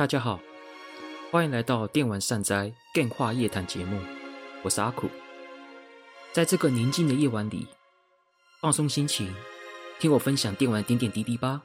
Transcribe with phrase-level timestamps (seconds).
[0.00, 0.40] 大家好，
[1.30, 4.00] 欢迎来到电玩善哉 Game 话夜谈节目，
[4.62, 5.10] 我是阿苦。
[6.32, 7.66] 在这个宁静的夜晚里，
[8.62, 9.30] 放松心情，
[9.98, 11.60] 听我分享电玩点点滴滴吧。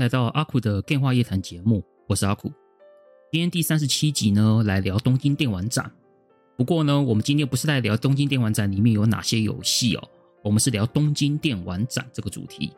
[0.00, 2.50] 来到阿苦的电话夜谈节目，我是阿苦。
[3.30, 5.92] 今天第三十七集呢，来聊东京电玩展。
[6.56, 10.08] 不过呢，我们今天不是在聊东京电玩展里面有哪些游戏哦，
[10.42, 12.72] 我们是聊东京电玩展这个主题。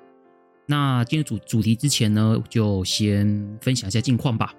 [0.67, 4.53] 那今天主主题之前呢，就先分享一下近况吧。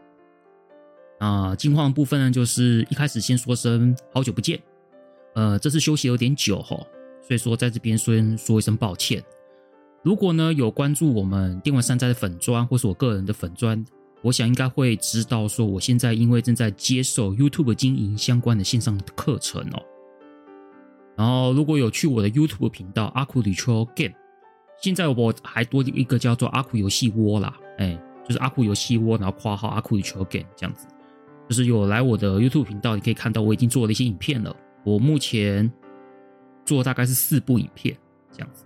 [1.20, 4.58] 啊，近况部分呢，就是一开始先说声好久不见，
[5.36, 6.78] 呃，这次休息有点久哈，
[7.28, 9.22] 所以说在这边先说一声抱歉。
[10.04, 13.84] 如果呢有关注我们电玩山寨的粉砖，或是我个人的粉砖，
[14.22, 19.82] 我想应该会知道说，我现在因为正在接受 YouTube 经营相关的线上课程哦。
[21.16, 24.14] 然后如果有去我的 YouTube 频道阿苦旅秋 Game，
[24.82, 30.86] 现在我还多一个叫做阿苦游戏窝啦，哎，就是阿苦游戏窝，然后括号阿苦旅秋 Game 这样子，
[31.48, 34.54] 就是有来我的 YouTube 频道，你可以看到我已经做了一些影片了。
[34.84, 35.72] 我目前
[36.66, 37.96] 做大概是四部影片
[38.34, 38.66] 这样子。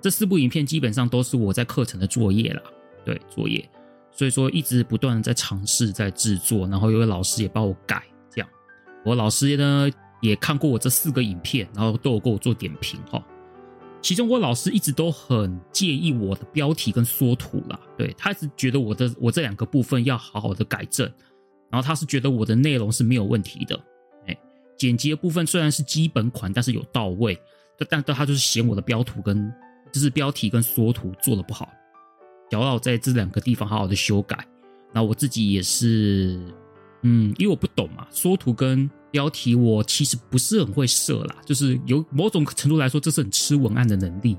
[0.00, 2.62] 这四部影片基本上都是我在课程的作业啦，
[3.04, 3.68] 对，作业，
[4.10, 8.48] 所以说一直不断的在尝试在制作，然后有个老师也帮我改，这样，
[9.04, 9.90] 我老师呢
[10.20, 13.22] 也看过我这四个影片，然后都有给我做点评哈。
[14.02, 21.06] 其中我老师一直都很介意我的标题跟缩图啦，对，他一直觉得我的我这两个部分要好好的改正，
[21.70, 23.78] 然后他是觉得我的内容是没有问题的，
[24.26, 24.36] 哎，
[24.78, 27.38] 剪辑的部分虽然是基本款，但是有到位，
[27.78, 29.52] 但但他就是嫌我的标图跟。
[29.92, 31.68] 就是标题跟缩图做的不好，
[32.50, 34.46] 想要在这两个地方好好的修改。
[34.92, 36.40] 那我自己也是，
[37.02, 44.36] 嗯，因为我不懂嘛，缩图跟标题我其实不是很会设啦，就是有某种程度来说，这是很吃文案的能力。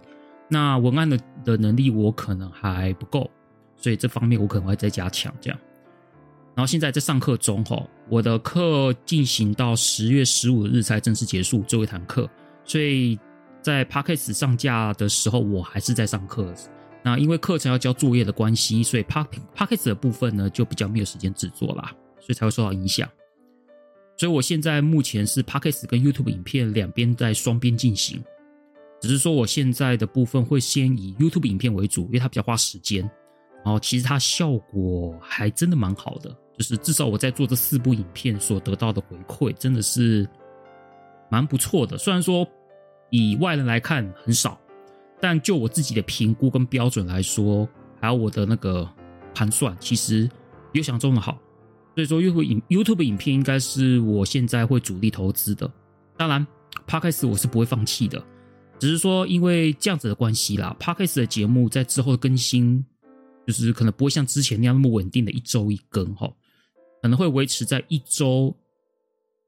[0.49, 3.29] 那文案的的能力我可能还不够，
[3.77, 5.59] 所以这方面我可能会再加强这样。
[6.53, 12.29] 然后现在在上课中哈，我的课进行到十月十五日才正式结束最后一堂课，
[12.65, 13.17] 所以。
[13.61, 16.53] 在 Podcast 上架的时候，我还是在上课。
[17.03, 23.07] 那因为课程要交作业的关系，所以 Podcast 的部分呢就比较没有时间制作啦，所以才会受到影响。
[24.17, 28.23] 所以我现在目前是 Podcast 跟 YouTube 影片两边在双边进行，
[28.99, 33.01] 只是说我现在的部分会先以 YouTube 影片为主，因为它比较花时间。
[33.63, 40.27] 然后其实它效果还真的蛮好的，就是至少我在做这四部影片所得到的回馈真的是
[41.29, 41.97] 蛮不错的。
[41.97, 42.47] 虽然说。
[43.11, 44.59] 以外人来看很少，
[45.19, 48.89] 但就我自己的评估跟标准来说，还有我的那个
[49.35, 50.27] 盘算，其实
[50.71, 51.37] 有想中的好。
[51.93, 55.69] 所以说，YouTube 影 YouTube 影片应该是我现在会主力投资的。
[56.15, 56.47] 当然
[56.87, 58.23] ，Podcast 我是不会放弃的，
[58.79, 62.83] 只是说因为这样子的关系啦，Podcast 的节目在之后的更新，
[63.45, 66.31] 就是可能不会像之前那样那么稳定的一周一更哈，
[67.01, 68.55] 可能会维持在一周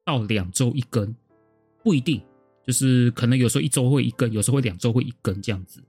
[0.04, 1.16] 到两周一更，
[1.82, 2.22] 不一定。
[2.66, 5.82] 就是可能有时候一周会一更，有时候会两周会一更这样子，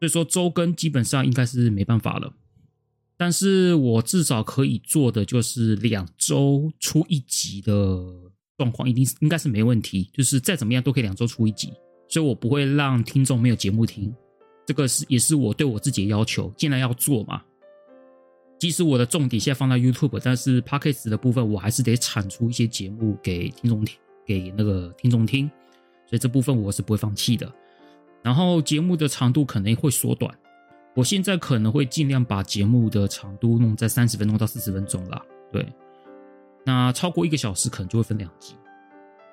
[0.00, 2.32] 所以说周更基本上应该是没办法了。
[3.16, 7.72] 但是我至少可以做的就是两周出一集的
[8.58, 10.10] 状况，一定应该是没问题。
[10.12, 11.72] 就是再怎么样都可以两周出一集，
[12.08, 14.12] 所以我不会让听众没有节目听。
[14.66, 17.40] 这个是也是我对我自己的要求，既然要做嘛。
[18.58, 23.96] 即使我的重点现在放在 YouTube，但是 Podcast 的部分我还是得产出一些节目给听众听，
[24.26, 25.50] 给那个听众听。
[26.18, 27.50] 这部分我是不会放弃的，
[28.22, 30.32] 然后节目的长度可能会缩短，
[30.94, 35.22] 我现在可能会尽量把节目的长度弄在三十分钟到四十分钟啦。
[35.52, 35.66] 对，
[36.64, 38.54] 那超过一个小时可能就会分两集，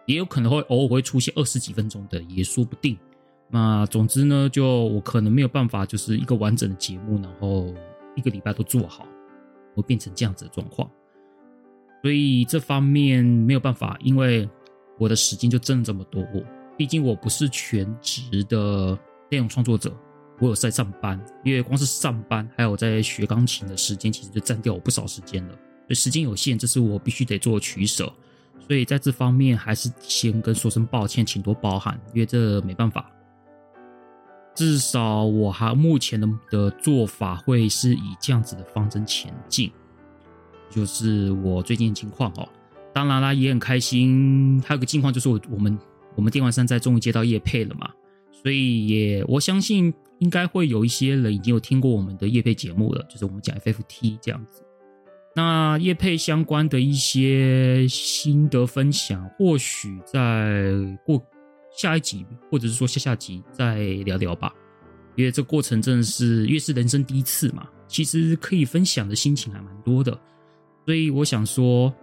[0.05, 2.97] 也有可能会偶尔会出现二十几分钟的，也说不定。
[3.49, 7.73] 那总之呢，就我可能没有办法，就是一个完整的节目，然后
[8.15, 9.05] 一个礼拜都做好，
[9.75, 10.89] 会变成这样子的状况。
[12.01, 14.49] 所以这方面没有办法，因为
[14.97, 16.25] 我的时间就真的这么多。
[16.77, 18.97] 毕竟我不是全职的
[19.29, 19.95] 内容创作者，
[20.39, 25.53] 我有在上班，因为光是上班还有在学钢琴的时间，其实就占掉我不少时间了。
[25.53, 28.11] 所以时间有限，这是我必须得做取舍。
[28.67, 33.11] 所以在这方面，还是先跟说声抱歉，请多包涵，因为这没办法。
[34.55, 39.71] 至少我还目前的的做法会是以这样子的方针前进，
[40.69, 42.49] 就是我最近的情况哦。
[42.93, 44.61] 当然啦，也很开心。
[44.65, 45.77] 还有个近况就是我我们。
[46.15, 47.89] 我们电玩善哉终于接到叶配了嘛，
[48.31, 54.63] 所以也我相信应该会有一些人已经有听过我们的叶配节目了，就是我们讲 FFT 这样子。
[55.33, 60.73] 那叶配相关的一些心得分享，或许在
[61.05, 61.23] 过
[61.73, 64.53] 下一集，或者是说下下集再聊聊吧。
[65.15, 70.11] 因为这过程真的是，越是人生第一次嘛，其实可以分享的心情还蛮多的。
[70.85, 71.93] 所以我想说，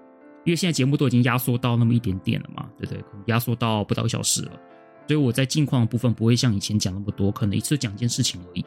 [0.49, 3.03] 因为现在节目都已经压缩到那么一点点了嘛，对不对？
[3.03, 4.53] 可能压缩到不到一小时了，
[5.07, 8.65] 所以我在近况的部分不会像以前讲那么多，可能一次讲一件事情而已。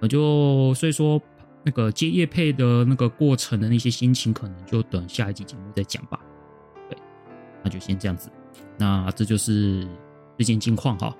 [0.00, 1.22] 我就所以说。
[1.64, 6.18] 那个接业配的那个过程的那些心情，可能就等下一集节目再讲吧。
[6.90, 6.98] 对，
[7.62, 8.28] 那就先这样子。
[8.76, 9.86] 那这就是
[10.36, 11.16] 最近近况哈。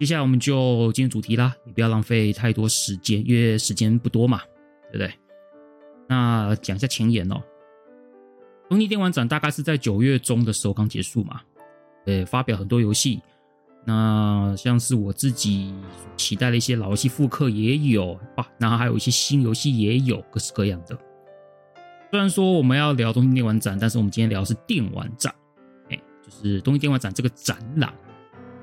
[0.00, 4.40] 接下来我们就进入主题啦，也不要浪费太多时间，因为时间不多嘛，
[4.90, 5.14] 对不对？
[6.08, 7.40] 那讲一下前言哦。
[8.70, 11.40] 东京电玩展大概是在九月中的时候刚结束嘛，
[12.06, 13.20] 呃，发表很多游戏。
[13.84, 15.74] 那像是我自己
[16.16, 20.96] 期待的一些老游戏复刻也有啊，然后还有一些新游戏也有，各式各样的。
[22.12, 25.34] 虽然说我们要聊东京电玩展，但是我们今天聊的是电玩展，
[25.88, 27.92] 哎，就是东京电玩展这个展览。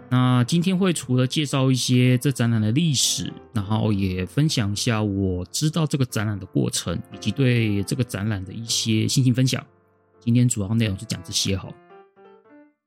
[0.09, 9.61] 那今天会除了介绍一些这展览的历史，然后也分享一下我知道这个展览的过程，以及对这个展览的一些心情分享。
[10.27, 11.73] 今天主要内容是讲这些哈。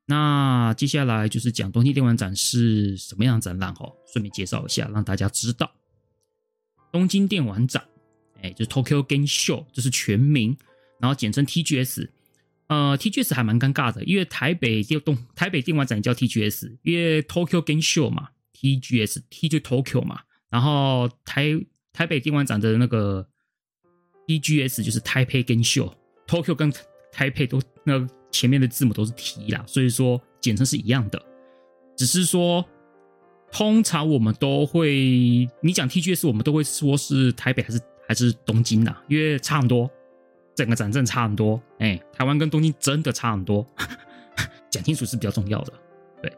[0.04, 5.72] 那接下来就是讲东京电玩展是什么样展览哈，顺便介绍一下，让大家知道
[6.92, 7.82] 东京电玩展，
[8.42, 10.54] 哎，就是 Tokyo Game Show，这是全名，
[10.98, 12.10] 然后简称 TGS。
[12.66, 20.20] 呃，TGS 还蛮尴尬的，因为台北电动台北电玩展叫 TGS，因为 Tokyo Game Show 嘛，TGS，T 就 Tokyo 嘛，
[20.50, 21.58] 然后台
[21.94, 23.26] 台北电玩展的那个
[24.26, 26.70] TGS 就是 Taipei Game Show，Tokyo 跟
[27.12, 28.06] 台北都那。
[28.32, 31.20] 前面的字母都是 T 啦，所以说简称是一样的，
[31.96, 32.64] 只是说
[33.50, 38.96] 通常我们都会，你讲 TGS，我们都会说是台北还是还是东京呐？
[39.08, 39.90] 因为差很多，
[40.54, 41.60] 整个展真差很多。
[41.80, 43.66] 哎，台湾跟东京真的差很多，
[44.70, 45.72] 讲清楚是比较重要的。
[46.22, 46.32] 对，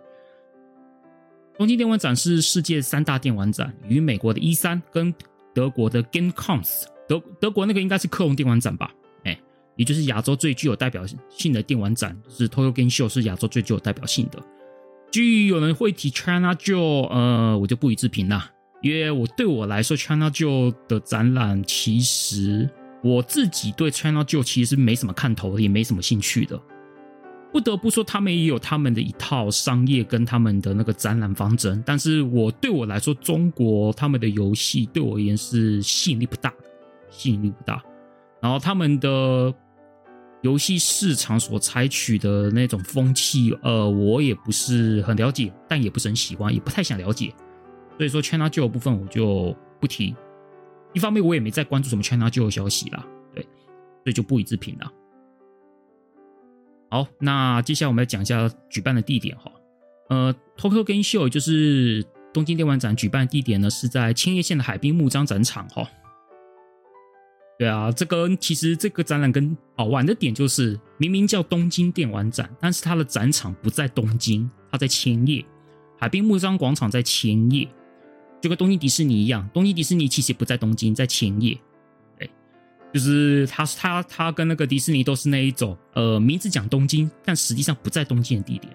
[1.59, 5.15] 东京电玩展是世界三大电玩展，与美国的 E3 跟
[5.53, 6.63] 德国的 Gamescom，
[7.07, 8.91] 德德国那个应该是科隆电玩展吧。
[9.77, 14.39] 也就是亚洲最具有代表性的电玩展，是 Tokyo Game Show 是亚洲最具有代表性的。
[15.11, 18.51] 至于有人会提 China Joy，呃，我就不予置评啦。
[18.81, 22.69] 因为我对我来说，China Joy 的展览，其实
[23.03, 26.61] 我自己对 China Joy 其实没什么看头，也没什么兴趣的。
[27.53, 31.83] 不得不说，他们也有他们的一套商业跟他们的那个展览方针。
[31.85, 36.53] 但是我对我来说，中国他们的游戏对我而言是吸引力不大，
[37.11, 37.83] 吸引力不大。
[38.43, 39.55] 然后他们的
[40.43, 47.33] 游戏市场所采取的那种风气，呃，我也不是很了解，但也不是很喜欢，也不太想了解。
[47.97, 50.17] 所以说，China Joy 部分我就不提。
[50.93, 54.93] 一方面，我也没在关注什么 China Joy 消息啦，对，所以就不予置评了。
[56.91, 59.53] 好，那接下来我们来讲一下举办的地点哈。
[60.11, 62.05] 呃，Tokyo Game Show 就是
[62.35, 65.89] 东京电玩展举办地点呢，是在千叶县的海滨木张展场哈。
[67.63, 75.45] 对啊，这个其实这个展览跟好玩的点就是，明明叫东京电玩展，但是它的展场不在东京，它在千叶，
[75.97, 77.69] 海滨木张广场在千叶，
[78.41, 81.57] 就跟东京迪士尼一样，东京迪士尼其实不在东京，在千叶。
[82.19, 82.29] 对，
[82.93, 88.75] 就是他他他跟那个迪士尼都是那一种，呃，名字讲东京，但实际上不在东京的地点。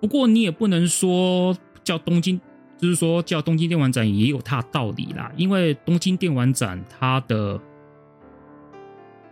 [0.00, 2.40] 不过你也不能说叫东京。
[2.78, 7.56] 就是说，叫东京电玩展也有它的道理啦，因为东京电玩展它的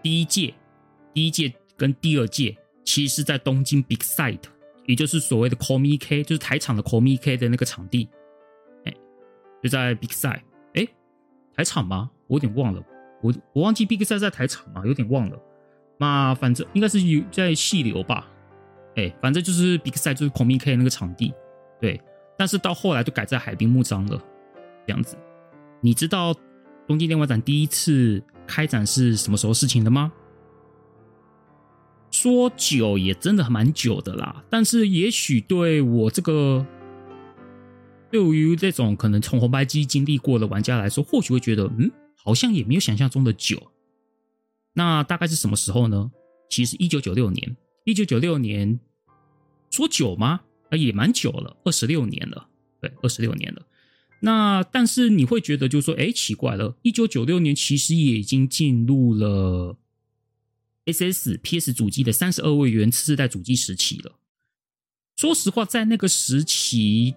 [0.03, 0.55] 第一届、
[1.13, 4.43] 第一届跟第二届，其实是在东京 Big Site，
[4.87, 8.09] 也就是所谓的 c o m i K，就是台场的 c o m i K 的那个场地，
[8.85, 8.95] 哎，
[9.63, 10.43] 就在 Big Site，
[10.75, 10.87] 哎，
[11.55, 12.11] 台场吗？
[12.27, 12.83] 我有点忘了，
[13.23, 14.83] 我我忘记 Big Site 在台场吗？
[14.87, 15.39] 有点忘了。
[15.99, 18.31] 那反正应该是有在细流吧，
[18.97, 21.33] 哎，反正就是 Big Site 就是 c o m i K 那个场地，
[21.81, 22.01] 对。
[22.39, 24.19] 但是到后来就改在海滨幕张了，
[24.87, 25.15] 这样子。
[25.83, 26.35] 你知道
[26.87, 30.13] 东京电玩展第一次开展是什么时候事情的吗？
[32.11, 36.67] 说久也真的蛮久的啦，但是也许对我这个
[38.11, 43.71] 对于这种可能从红白机经历过的玩家来说，或许会觉得嗯，好像也没有想象中的久。
[44.73, 46.11] 那大概是什么时候呢？
[46.51, 48.81] 其实一九九六年，一九九六年，
[49.71, 50.41] 说久吗？
[50.71, 52.49] 啊，也蛮久了，二十六年了，
[52.81, 53.63] 对，二十六年了。
[54.21, 59.77] 那但是你会觉得，就说，哎，奇怪了，一九九六年其实也已经进入了
[60.87, 64.13] SS PS 主机的三十二位元次世代主机时期了。
[65.17, 67.15] 说实话，在那个时期，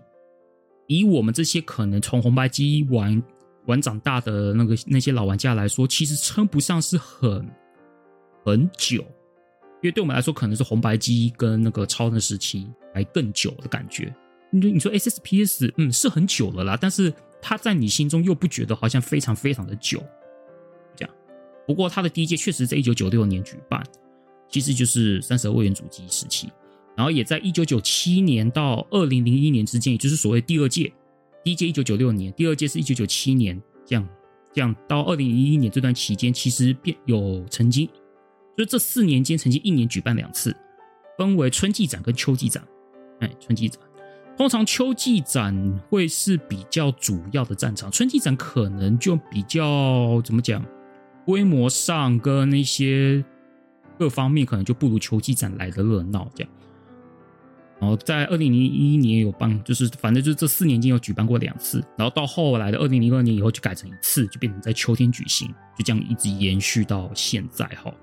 [0.88, 3.22] 以我们这些可能从红白机玩
[3.66, 7.50] 玩长大的那个那些老玩家来说，其实称不上是很
[8.46, 9.02] 很久，
[9.82, 14.14] 因为对我们来说，可能是红白机跟那个超人时期还更久的感觉。
[14.54, 20.02] 你说你说 SSPS，嗯，是很久了啦，但是它在你心中又不觉得好像非常非常的久，
[20.96, 21.16] 这样。
[21.66, 23.84] 不过它的第一届确实在一九九六年举办，
[24.48, 26.50] 其实就是三十二位元主机时期。
[26.96, 30.94] 然后也在一九九七年到二零零一年之间，也就是所谓第二届，
[31.44, 34.08] 第一届一九九六年，第二届是一九九七年，这样
[34.54, 37.88] 这样到二零零一年这段期间，其实变有曾经，
[38.56, 40.56] 就是这四年间曾经一年举办两次，
[41.18, 42.64] 分为春季展跟秋季展。
[43.22, 43.80] 哎，春季展，
[44.36, 50.66] 通常秋季展会是比较主要的战场，春季展可能就比较怎么讲，
[51.26, 53.24] 规模上跟那些
[54.00, 56.52] 各方面可能就不如秋季展来的热闹，这样。
[57.80, 67.94] 然后在二零零一年有办，就是反正就是这四年间有举办过两次，然后到后来的二零零二年以后就改成一次，就变成在秋天举行，就这样一直延续到现在哈。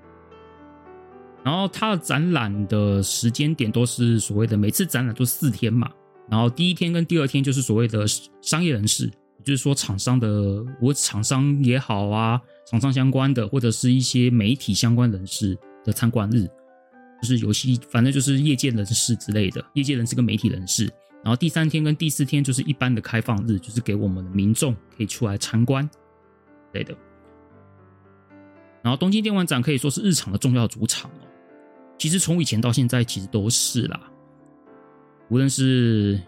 [1.43, 5.89] 然后它的展览的时间点都是所谓的每次展览都四天嘛，
[6.31, 8.05] 然后第一天跟第二天就是所谓的
[8.41, 9.11] 商业人士，
[9.43, 16.49] 就是说厂商的，我厂商也好啊，厂商相关的或者是一些媒体相关人士的参观日。
[17.21, 20.91] 就是游戏，反正就是业界人士之类的，业界人士跟媒体人士。
[21.23, 26.97] 然后第三天跟第四天就是一般的开放日，就是给我们的民众可以出来参观之类的。
[28.81, 31.27] 然后东京电玩展可以说是日常的重要主场哦。
[31.99, 34.10] 其实从以前到现在，其实都是啦。
[35.31, 36.19] 无论是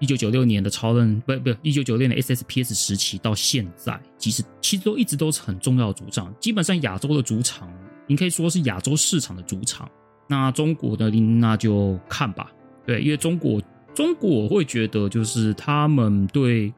[0.00, 6.34] 一九九六年的超任，不不，一九九六年的 SSPS 时期到现在，其实其实都一直都是很重要的主场。
[6.40, 7.72] 基本上亚洲的主场，
[8.08, 9.88] 你可以说是亚洲市场的主场。
[10.26, 12.50] 那中国的那就看吧，
[12.84, 13.62] 对，因为中国
[13.94, 16.72] 中国会觉得就是他们对，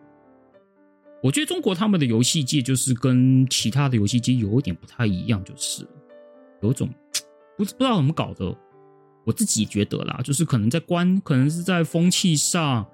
[1.22, 5.86] 我觉得中国他们的游戏界就是跟其他的游戏界有一点不太一样，就是
[6.60, 6.86] 有一种
[7.56, 8.54] 不不知道怎么搞的，
[9.24, 12.86] 我自己觉得啦，就是可能在观，可能是在风气上，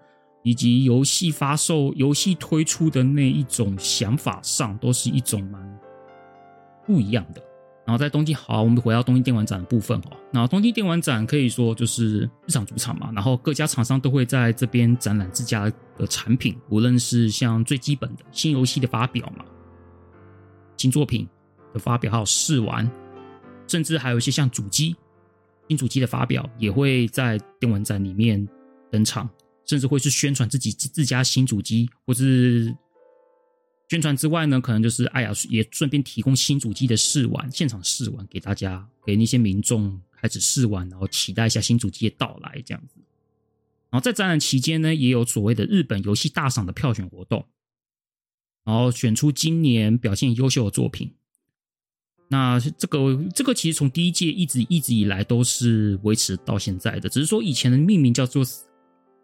[0.43, 5.81] 以及游戏发售、游戏推出的那一种想法上，都是一种蛮
[6.87, 7.43] 不一样的。
[7.87, 10.17] 然后在东京，好，我们回到东京电玩展的部分哦。
[10.31, 19.43] 那东京电玩展可以说就是日常主场嘛，然后各家厂商都会在这边展览自家的产品，无论是像最基本的新游戏的发表嘛，
[20.77, 21.27] 新作品
[21.73, 22.87] 的发表，还有试玩，
[23.67, 24.95] 甚至还有一些像主机、
[25.69, 28.49] 新主机的发表，也会在电玩展里面
[28.91, 29.29] 登场，
[29.65, 32.77] 甚至会是宣传自己自家新主机，或是。
[33.91, 43.01] 宣传之外呢，可能就是哎呀，也顺便提供新主机的试玩，现场试玩给大家，给那些民众开始试玩，然后期待一下新主机的到来这样子。
[43.89, 47.47] 然后在展览期间呢，也有所谓的日本游戏大赏的票选活动，
[48.63, 51.15] 然后选出今年表现优秀的作品。
[52.29, 58.45] 那这个这个其实从第一届一直一直以来都是维持到现在的，只是说以前的命名叫做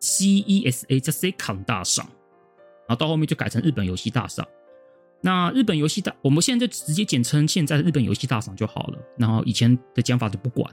[0.00, 2.06] CESA，叫 Second 大赏。
[2.86, 4.46] 然后到后面就改成日本游戏大赏。
[5.22, 8.98] 那日本游戏大，我们现在就直接简称现在的日本游戏大赏就好了。
[9.16, 10.70] 然后以前的讲法就不管，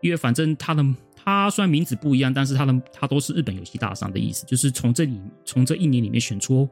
[0.00, 0.84] 因为反正它的
[1.16, 6.68] 它虽然名字不一样，但是它的它都是日本游戏大赏的意思，就是从这里从这一年里面选出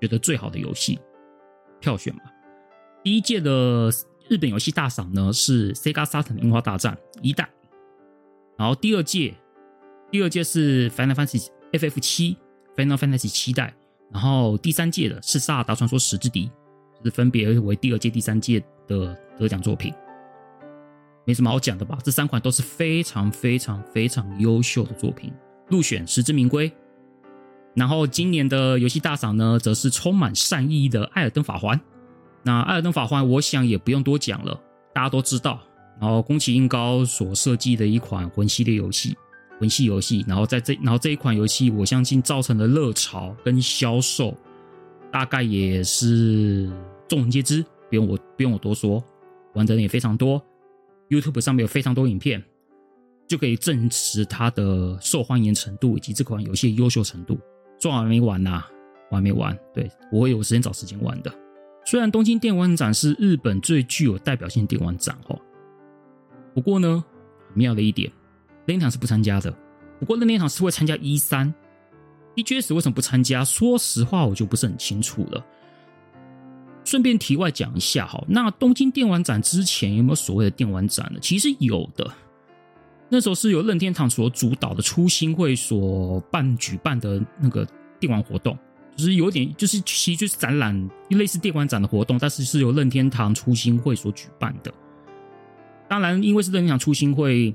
[0.00, 1.00] 觉得最好的游戏
[1.80, 2.22] 票选嘛。
[3.02, 3.90] 第一届的
[4.28, 7.48] 日本游戏大赏呢是 Sega Saturn 樱花大战一代，
[8.58, 9.34] 然后第二届
[10.10, 12.36] 第二届是 Final Fantasy FF 七
[12.76, 13.74] Final Fantasy 七代。
[14.12, 16.50] 然后第三届的是《萨尔达传说：时之笛》，
[17.04, 19.94] 是分别为第二届、第三届的得奖作品，
[21.24, 21.96] 没什么好讲的吧？
[22.02, 25.32] 这三款都是非常非常非常优秀的作品，
[25.68, 26.70] 入选实至名归。
[27.74, 31.78] 然后今年的游戏大赏呢，则是充满善意的《艾尔登法环》。
[32.42, 34.58] 那《艾尔登法环》，我想也不用多讲了，
[34.94, 35.60] 大家都知道。
[36.00, 39.16] 然后宫崎英高所设计的一款魂系列游戏。
[39.58, 44.34] 魂系游戏，然后在这，然后这一款游戏，我相信造成的热潮跟销售，
[45.12, 46.72] 大概也是
[47.06, 49.04] 众人皆知，不用我不用我多说，
[49.52, 50.42] 玩的人也非常多
[51.10, 52.42] ，YouTube 上面有非常多影片，
[53.28, 57.38] 就可以证实它的受欢迎程度以及这款游戏的优秀程度。
[57.78, 58.68] 昨晚没玩呐、啊，
[59.10, 61.30] 我还没玩，对，我会有时间找时间玩的。
[61.84, 65.38] 虽然东京电玩展是日本最具有代表性的电玩展哦，
[66.54, 67.04] 不过呢，
[67.48, 68.10] 很妙的一点。
[68.66, 69.52] 任天堂是不参加的，
[69.98, 73.44] 不过任天堂是会参加 E3，TGS 为什么不参加？
[73.44, 75.44] 说实话，我就不是很清楚了。
[76.84, 81.18] 顺便题外讲一下哈，那东京电玩展之前有没有所谓的电玩展呢？
[81.20, 82.08] 其实有的，
[83.08, 87.66] 那时候是由任天堂所主导的初心会所办举办的那个
[87.98, 88.56] 电玩活动，
[88.96, 94.72] 就是有点就是其实就是展览，类似电玩展的活动，但是是由任天堂初心会所举办的。
[95.88, 97.54] 当然，因为是任天堂初心会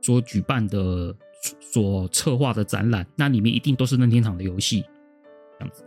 [0.00, 1.14] 所举办的、
[1.60, 4.84] 所策划的展览，那里面一定都是任天堂的游戏，
[5.58, 5.84] 这样子。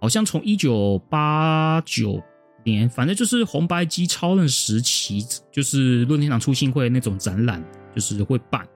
[0.00, 2.20] 好像从一九八九
[2.64, 7.62] 年，反正就是红白机超任时期，就是任天堂初心会那种展览，
[7.94, 8.66] 就是会办。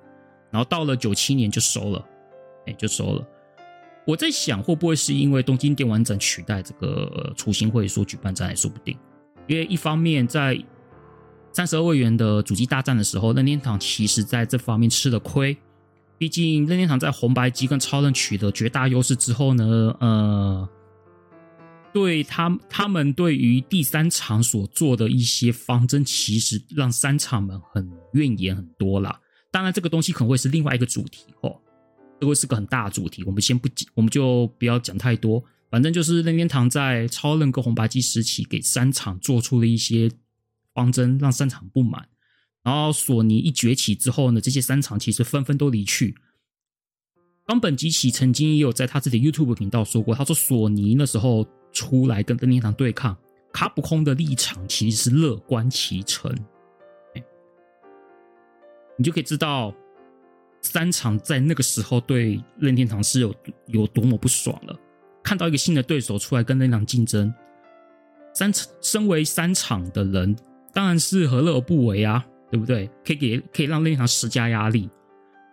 [0.52, 2.04] 然后到了九七年就收了，
[2.66, 3.26] 哎，就收了。
[4.06, 8.96] 我在想，会不会是因为东京电玩展取代这个雏形会所举办展，也说不定。
[9.48, 10.56] 因为一方面在
[11.52, 15.56] 三十二位元的主机大战的时候，任天堂其实在这方面吃了亏。
[16.18, 20.68] 毕竟任天堂在红白机跟超任取得绝大优势之后呢，呃，
[21.92, 29.20] 对他他们对于第三场所做的一些方针，其实让三厂们很怨言很多啦。
[29.50, 31.54] 当然，这个东西可能会是另外一个主题哦，
[32.20, 33.22] 这会是个很大的主题。
[33.24, 35.42] 我们先不，我们就不要讲太多。
[35.70, 40.10] 反正就是任天堂在超任跟红白机时期给三厂做出了一些。
[40.76, 42.06] 方针让三厂不满，
[42.62, 46.14] 然后索尼一崛起之后呢，这些三厂其实纷纷都离去。
[47.46, 53.16] 冈本吉起曾经也有在他自己的 YouTube 频道说过，他说索尼那时候出来跟任天堂对抗，
[53.54, 56.30] 卡普空的立场其实是乐观其成。
[58.98, 59.74] 你就可以知道
[60.62, 63.34] 三厂在那个时候对任天堂是有
[63.66, 64.76] 有多么不爽了。
[65.22, 67.32] 看到一个新的对手出来跟任天堂竞争，
[68.34, 70.36] 三身为三厂的人。
[70.72, 72.86] 当然是何乐而不为啊，对不对？
[73.02, 74.90] 可以给可以让任天堂施加压力。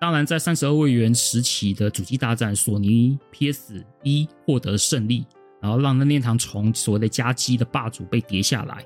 [0.01, 5.25] 当然，在三十二位元时期的主机大战，索尼 PS 一获得胜利，
[5.61, 8.85] 然后让任天堂从所谓的家机的霸主被跌下来。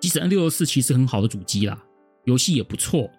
[0.00, 1.78] 即使 N 六四其实很好的主机啦，
[2.24, 3.10] 游戏也不错，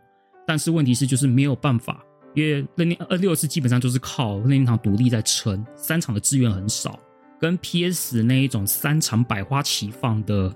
[0.47, 2.03] 但是问题是就是没有办法，
[2.35, 6.99] 因为任天堂 N 六四基本上就是靠任天堂独立在撑，三厂的资源很少，
[7.39, 10.55] 跟 PS 那一种三厂百花齐放的。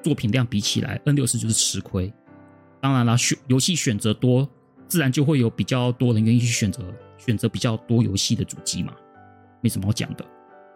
[0.00, 2.10] 作品量比起来，N64 就是吃亏。
[2.80, 4.48] 当然了，选游戏选择多，
[4.86, 6.84] 自然就会有比较多人愿意去选择
[7.18, 8.92] 选择比较多游戏的主机嘛，
[9.60, 10.24] 没什么好讲的。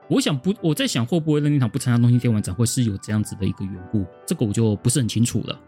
[0.09, 5.59] 我想不，我在想会不会任天堂不参加东京电玩展，会是有这样子的一个缘故，这个我就不是很清楚了。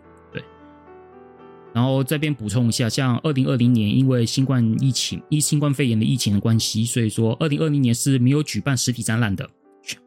[1.75, 9.51] 然后这边补充一下，像二零二零年因为新冠疫情，因新冠肺炎的疫情的关系，所以说二零二零年是没有举办实体展览的，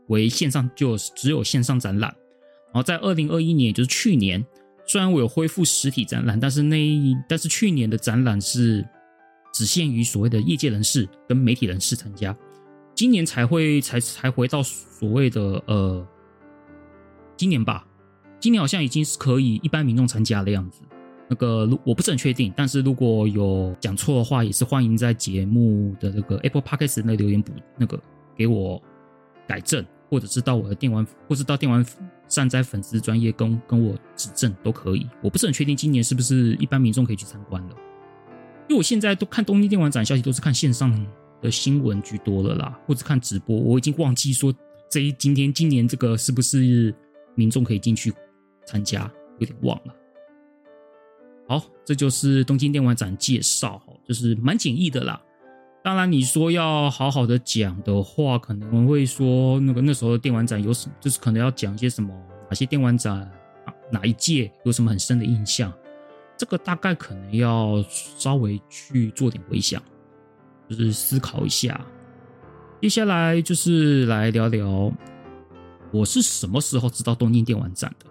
[0.07, 2.09] 为线上就只有线上展览。
[2.67, 4.45] 然后在二零二一年，也就是去年，
[4.85, 6.79] 虽然我有恢复实体展览，但是那
[7.27, 8.87] 但是去年的展览是
[9.51, 12.33] 只限于所谓的业界人士跟媒体人士参加，
[12.95, 16.07] 今年才会才才回到所谓的呃，
[17.35, 17.85] 今年吧，
[18.39, 20.81] 今年好像已经是可以一般民众参加的样子。
[21.29, 27.99] 那个如我不是很确定，但是如果有讲错的话，也是欢迎在节目的那个 Apple Podcast 那留言补那个
[28.35, 28.81] 给我
[29.47, 29.85] 改正。
[30.09, 31.85] 或者是到我的电玩，或是到电玩
[32.29, 35.05] 善哉粉丝专业跟跟我指正都可以。
[35.21, 37.75] 我不是很确定今年是不是一般民众可以去参观了，
[38.69, 41.05] 因为我现在都看东京电玩展消息都是看线上
[41.41, 43.53] 的新闻居多了啦，或者看直播。
[43.59, 44.55] 我已经忘记说
[44.89, 46.95] 这一今天今年这个是不是
[47.35, 48.13] 民众可以进去
[48.65, 49.93] 参加，有点忘了。
[51.47, 55.21] 好，这就是东京电玩展介绍，就是蛮简易的啦。
[55.83, 62.13] 当然，你说要好好的讲的话，可能会说那个那时候电玩展有什，就是可能要讲一些什么，
[62.49, 63.31] 哪些电玩展
[63.89, 65.71] 哪一届有什么很深的印象，
[66.35, 69.81] 这个大概可能要稍微去做点回想，
[70.67, 71.79] 就是思考一下。
[72.81, 74.91] 接下来就是来聊聊
[75.91, 78.05] 我是什么时候知道东京电玩展的。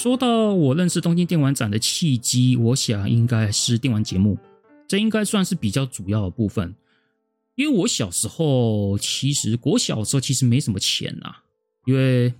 [0.00, 4.38] 说到我认识东京电玩展的契机，我想应该是电玩节目。
[4.88, 6.74] 这应该算是比较主要的部分，
[7.54, 11.44] 因为我小时候其实国小的时候其实没什么钱啊，
[11.84, 12.32] 因为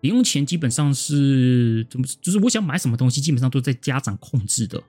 [0.00, 4.82] 零用钱基本上是怎么，就是我想买什么东西基本上都在家长控制的。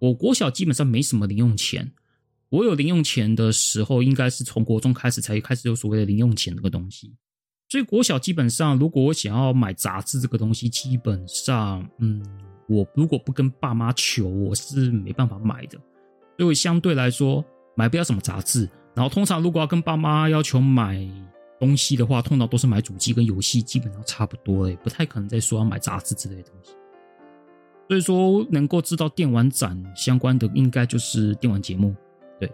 [0.00, 1.90] 我国小基本上没什么零用钱，
[2.50, 7.14] 我有零用钱的时候应该是从国中开始才开始有所谓的零用钱这个东西，
[7.70, 12.22] 所以国小基本上如果我想要买杂志这个东西，基本上嗯。
[12.72, 15.76] 我如果不跟爸妈求，我是没办法买的，
[16.38, 18.70] 所以相对来说买不了什么杂志。
[18.94, 21.04] 然后通常如果要跟爸妈要求买
[21.58, 26.70] 东西的话，通常都是买主机跟游戏，基本上差不多，欸，不太可能再说要买杂志之类的东西。
[27.88, 31.92] 所以说能够知道电玩展相关的，应该就是电玩节目。
[32.38, 32.48] 对，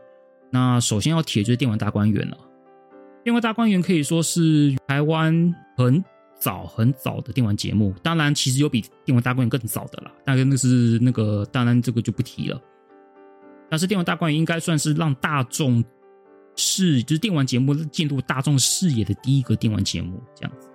[0.51, 2.39] 那首先要提的就是电玩大观园了。
[3.27, 6.03] 电玩大观园可以说是台湾很。
[6.39, 12.61] 早很早的电玩节目，当然其实有比电玩大观园更早的啦，大概那是那个，当然这个就不提了。
[13.71, 15.83] 但是电玩大观园应该算是让大众
[16.55, 20.69] 视，就是电玩节目进入大众视野的第一个电玩节目，这样子。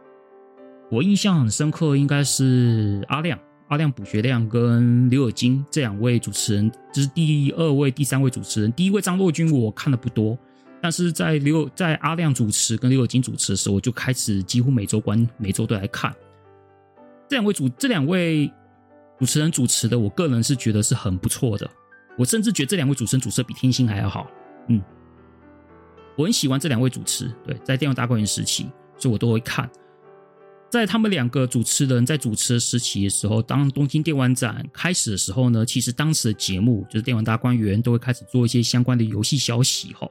[0.90, 8.74] 我印象很深刻，应该是阿亮、阿亮、卜学亮跟刘尔金这两位主持人，这、是第二位、第三位主持人。
[8.74, 10.36] 第一位张若均我看的不多，
[10.82, 16.13] 但是在刘在阿亮主持跟刘友金主持的时候，我就开始几乎每周观每周都来看。
[17.30, 18.52] 这两位主这两位
[19.20, 21.70] 主持人主持的，我个人是觉得是很不错的。
[22.17, 24.28] 我甚至觉得这两位主持人主持的比天心还要好。
[24.67, 24.82] 嗯，
[26.17, 27.32] 我很喜欢这两位主持。
[27.46, 28.65] 对，在电玩大观园时期，
[28.98, 29.70] 所以我都会看。
[30.70, 40.10] 在他们两个主持人在主持的时期的时候，当东京电玩展开始的时候呢，其实当时的节目就是电玩大观园都会开始做一些相关的游戏消息哈。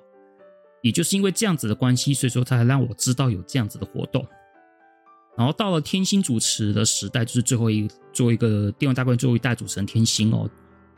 [0.83, 4.27] 也就是因为这样子的关系，所以说他才让我知道有这样子的活动。
[5.37, 10.49] 然后到了天心主持的时代，就是最后一做一个电玩大观园最后一代主持人天心哦，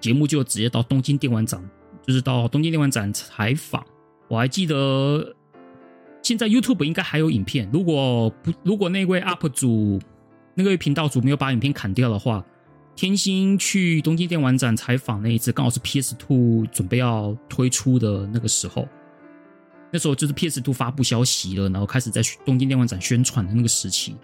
[0.01, 1.62] 节目就直接到东京电玩展，
[2.07, 3.85] 就是到东京电玩展采访。
[4.29, 5.35] 我还记得。
[6.25, 10.01] 现在 YouTube 应该还有影片，如果不如果那位 UP 主
[10.55, 12.45] 那位频道主没有把影片砍掉的话，
[12.95, 18.87] 天心去东京电玩展采访那一次，刚好是 PS Two 准备要推出的那个时候，
[19.92, 24.16] 那时候就是 PS Two 发布消息了，然后开始在东京电玩展宣传的那个时期，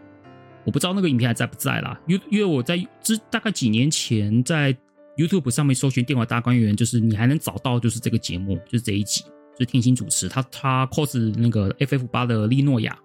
[0.64, 4.76] 我不知道那个影片还在不在啦，因因为我在之大概几年前在
[5.16, 9.24] YouTube 上面搜寻电玩大观园，就是你还能找到就是这个节目，就是这一集。
[9.60, 12.96] 是天心主持，他他 cos 那个 FF 八的利诺亚，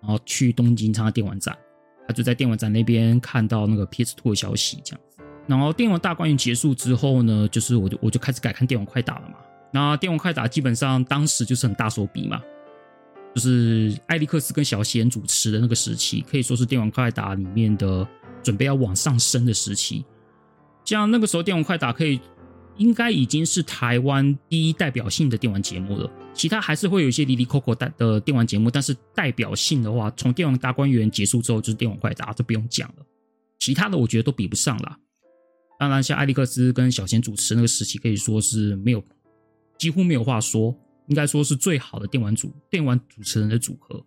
[0.00, 1.54] 然后去东京参加电玩展，
[2.08, 5.22] 他就在电玩展那边看到那个 PS Two 的消息，这样子。
[5.46, 9.34] 然后电玩大观园结束之后呢，就是我就我就开始改看电玩快打了嘛。
[9.76, 12.40] 那电玩快打基本上当时就是很大手笔嘛，
[13.34, 18.08] 就是艾利克斯跟小贤主持的那个时期，可以说是电玩快打里面的
[18.42, 20.02] 准备要往上升的时期。
[20.84, 22.18] 像那个时候电玩快打可以。
[22.78, 32.96] 应该已经是台湾第一代表性的电玩节目了，其他还是会有一些离离扣扣的的电玩节目，但是代表性的话，从电玩大观园结束之后就是电玩快打，这不用讲了。
[33.58, 34.98] 其他的我觉得都比不上啦。
[35.78, 39.02] 当然，像艾利克斯跟小贤主持那个时期，可以说是没有
[39.78, 40.74] 几乎没有话说，
[41.08, 44.04] 应该说是最好的电玩主电玩主持人的组合。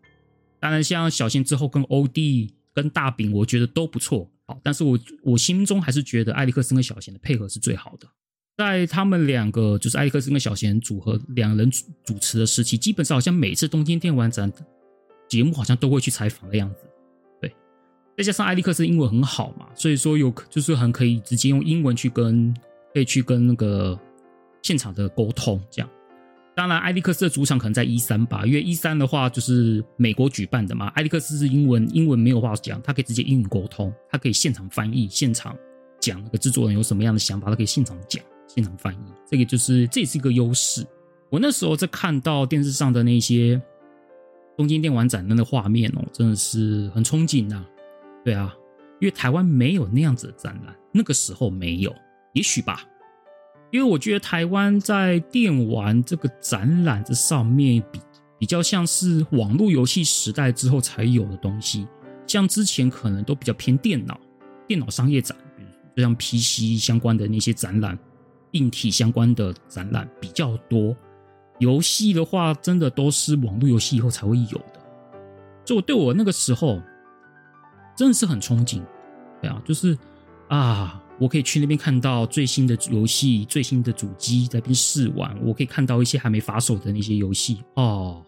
[0.59, 4.29] 当然，像小贤之后跟欧弟跟大饼，我觉得都不错。
[4.45, 8.07] 好，但是我我心中还是觉得艾利克斯跟小贤的配合是最好的。
[8.57, 14.51] 在他们两个就是艾利克斯跟小贤组合两人主主持的时期，基本上好像每次东京电玩展
[15.29, 16.81] 节目好像都会去采访的样子。
[17.39, 17.55] 对，
[18.17, 22.53] 再加上艾利克斯英文很好嘛，所以说有就是很可以直接用英文去跟
[22.93, 23.97] 可以去跟那个
[24.61, 25.89] 现场的沟通这样。
[26.55, 30.87] 当然，艾利克斯的主场可能在一三吧，因为一三的话就是美国举办的嘛。
[30.87, 35.55] 艾利克斯是英文，英文没有话讲，他可以直接英语沟通，他可以现场翻译，现场
[36.01, 38.23] 讲那个制作人有什么样的想法，他可以现场讲。
[38.47, 38.97] 现场翻译，
[39.29, 40.83] 这个就是这也是一个优势。
[41.29, 43.61] 我那时候在看到电视上的那些
[44.57, 47.63] 东京电玩展的那个画面哦，真的是很憧憬呐。
[48.25, 48.51] 对啊，
[48.99, 51.95] 因为台湾没有那样子的展览，那个时候没有，
[52.33, 52.83] 也许吧。
[53.71, 57.99] 因为我觉得台湾在电玩这个展览这上面比
[58.37, 61.87] 比较像是网络游戏时代之后才有的东西，
[62.27, 64.19] 像之前可能都比较偏电脑、
[64.67, 67.97] 电脑商业展，比如就像 PC 相关的那些展览。
[68.53, 70.97] 硬体相关的展览比较多，
[71.59, 74.81] 游戏的话，真的都是网络游戏以后才会有的。
[75.63, 76.81] 就我对我那个时候
[77.95, 78.81] 真的是很憧憬，
[79.39, 79.95] 对啊，就是
[80.47, 88.25] 啊，我可以去那边看到最新的游戏、最新的主机在那边试玩，我可以看到一些还没发售的那些游戏哦，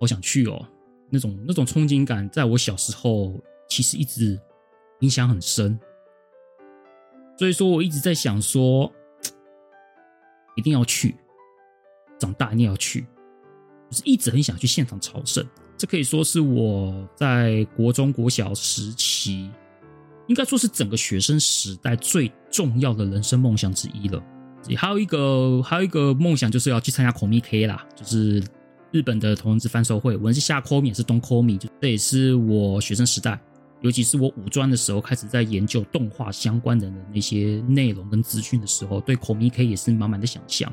[0.00, 0.66] 好想去哦，
[1.10, 4.40] 那种那种憧憬感，在我小时候其实一直
[5.00, 5.78] 影响很深，
[7.38, 8.92] 所以说我一直在想说。
[10.54, 11.16] 一定要去，
[12.18, 13.06] 长大一定要去，
[13.90, 15.42] 就是一直很想去现场朝圣。
[15.78, 19.50] 这可以说是我在国中国小时期，
[20.28, 24.22] 应该说是整个学生时代最重要的人生梦想之一了。
[24.76, 28.42] 还有一个，还有一个梦想就是要去参加 Comic 啦，就是
[28.92, 30.16] 日本的同人志贩售会。
[30.16, 33.40] 无论是夏 Comic 也是东 Comic，就这也是我学生时代。
[33.80, 40.72] 尤其是我五专的时候开始在研究动画相关的那些内容跟资讯的时候，对 Comic 也是满满的想象，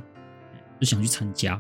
[0.80, 1.60] 就想去参加。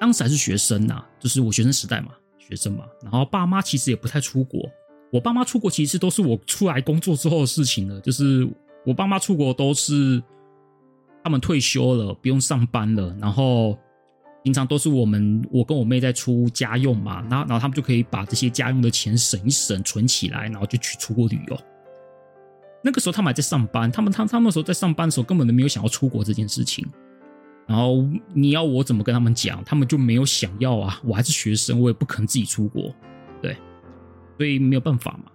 [0.00, 2.84] 当时还是学生呐、就是我学生时代嘛，学生嘛。
[3.04, 4.68] 然后爸妈其实也不太出国，
[5.12, 8.00] 我爸妈出国其实都是我出来工作之后的事情了。
[8.00, 8.48] 就是
[8.84, 10.20] 我爸妈出国都是
[11.22, 13.78] 他们退休了，不用上班了，然后。
[14.44, 21.56] 平常都是我们我跟我妹在出家用嘛，然后然后他们就可以把这些家用的钱省一省，存起来，然后就去出国旅游。
[22.82, 26.84] 那个时候他们还在上班，他们他他们那时候在上班的时候根本都没有想要出国这件事情。
[27.68, 29.62] 然后你要我怎么跟他们讲？
[29.64, 31.00] 他们就没有想要啊！
[31.04, 32.92] 我还是学生，我也不可能自己出国，
[34.36, 35.30] 所以没有办法嘛。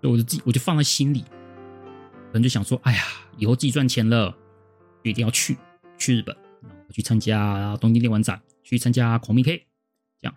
[0.00, 3.02] 所以我就自己我就放在心里，可能就想说，哎呀，
[3.38, 4.36] 以后自己赚钱了，
[5.04, 5.56] 就一定要去
[5.96, 6.36] 去日本，
[6.90, 9.66] 去参加东京电玩展，去参加狂迷 K，
[10.20, 10.34] 这样。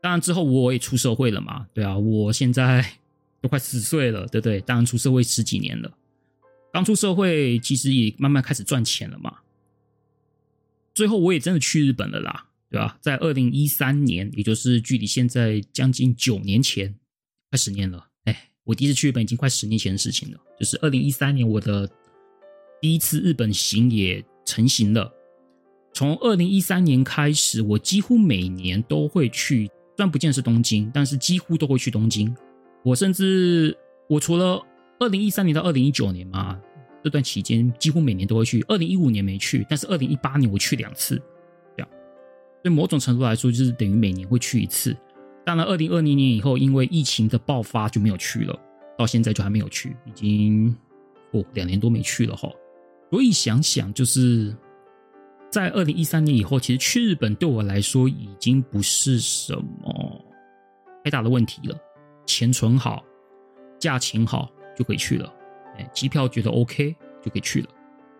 [0.00, 2.98] 当然之后我也出社会了嘛，对啊，我现在
[3.42, 4.60] 都快四十岁了，对不对？
[4.60, 5.92] 当然出社会十几年了，
[6.72, 9.40] 刚出社会其实也慢慢开始赚钱了嘛。
[10.94, 12.98] 最后我也真的去日本了啦，对吧？
[13.00, 16.94] 在二零一三年，也就是距离现在将近九年前，
[17.52, 18.02] 快十年了。
[18.24, 20.38] 哎，我第一次去日本已经快十年前的事情了。
[20.58, 21.86] 就是二零一三年，我的
[22.80, 25.12] 第一次日本行也成型了。
[25.92, 32.34] 从二零一三年开始，我几乎每年都会去，虽然不见是东京，但是几乎都会去东京。
[32.82, 33.76] 我甚至
[34.08, 34.58] 我除了
[34.98, 36.58] 二零一三年到二零一九年嘛。
[37.04, 41.20] 这段期间几乎每年都会去，二零一五年没去，但是二零一八年我去两次，
[41.76, 41.88] 这样，
[42.62, 44.96] 所以某种程度来说就是等于每年会去一次。
[45.44, 48.58] 当然，二零二零年以后因为疫情的爆发就没有去了，
[48.96, 50.74] 到现在就还没有去，已经
[51.32, 52.48] 哦两年多没去了哈。
[53.10, 54.56] 所以想想就是
[55.50, 60.24] 在二零一三年以后，其实去日本对我来说已经不是什么
[61.04, 61.76] 太大的问题了，
[62.24, 63.04] 钱存好，
[63.78, 65.30] 价钱好就可以去了。
[65.76, 67.68] 哎，机票觉得 OK 就可以去了。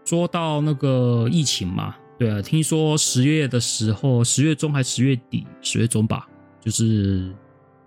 [0.04, 6.28] 说到那个疫情嘛，对啊，听说十月的时候，十月中还十月底，十月中吧，
[6.62, 7.34] 就是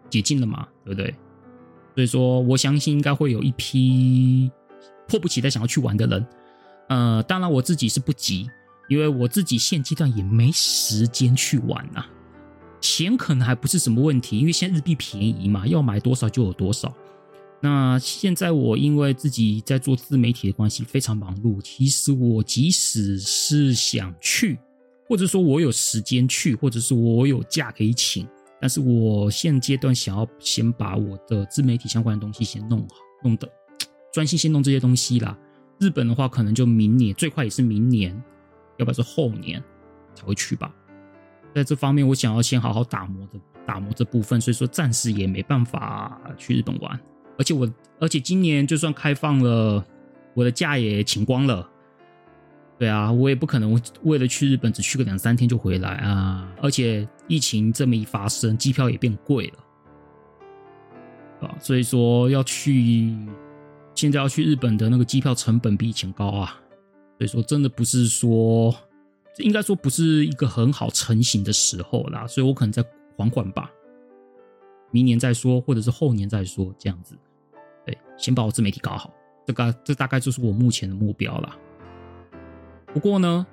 [0.10, 1.16] 解禁了嘛，对不对？
[1.96, 4.52] 所以说，我相信应该会有一批
[5.08, 6.28] 迫不及待想要去玩的人。
[6.90, 8.50] 呃，当然我自己是不急，
[8.90, 12.06] 因为我自己现阶段也没时间去玩呐。
[12.82, 16.94] 钱可能还不是什么问题，因为现在日币便宜嘛，要买多少就有多少。
[17.62, 24.60] 那现在我因为自己在做自媒体的关系非常忙碌，其实我即使是想去，
[25.08, 28.28] 或者说我有时间去，或者是我有假可以请，
[28.65, 33.47] 但是我现阶段想要先把我的自媒体相关的东西先弄好，弄的
[34.12, 35.38] 专心先弄这些东西啦。
[35.80, 38.12] 日本的话，可能就明年，最快也是明年，
[38.78, 39.63] 要不然是后年
[40.15, 40.73] 才会去吧。
[41.54, 46.99] 在这方面，我想要先好好打磨的打磨这部分，所以说暂时也没办法去日本玩。
[47.38, 49.86] 而且我，而且今年就算开放了，
[50.34, 51.69] 我的假也请光了。
[52.78, 56.54] 对啊，我也不可能为了去日本只去个两三天就回来啊！
[56.62, 63.16] 而且疫情这么一发生，机票也变贵了，啊，所以说要去，
[63.94, 66.60] 现在要去日本的那个机票成本比以前高啊！
[67.18, 68.76] 所以说真的不是说，
[69.38, 72.84] 应该说不是一个很好成型的时候啦，所以我可能再
[73.16, 73.72] 缓缓吧。
[74.92, 77.16] 明年再说，或者是后年再说，这样子，
[77.86, 79.14] 对，先把我自媒体搞好，
[79.46, 81.56] 这个这大概就是我目前的目标了。
[82.95, 83.45] 不过呢，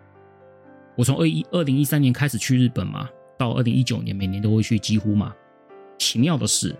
[0.96, 5.34] 我从二一二零一三年开始去日本嘛，到二零一九年每年都会去，几乎嘛。
[5.98, 6.76] 奇妙的是，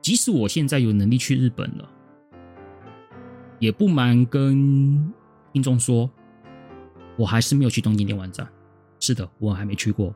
[0.00, 1.86] 即使我现在有能力去日本了，
[3.58, 5.12] 也不瞒跟
[5.52, 6.10] 听众说，
[7.18, 8.48] 我还是没有去东京电玩展。
[8.98, 10.14] 是的，我还没去过。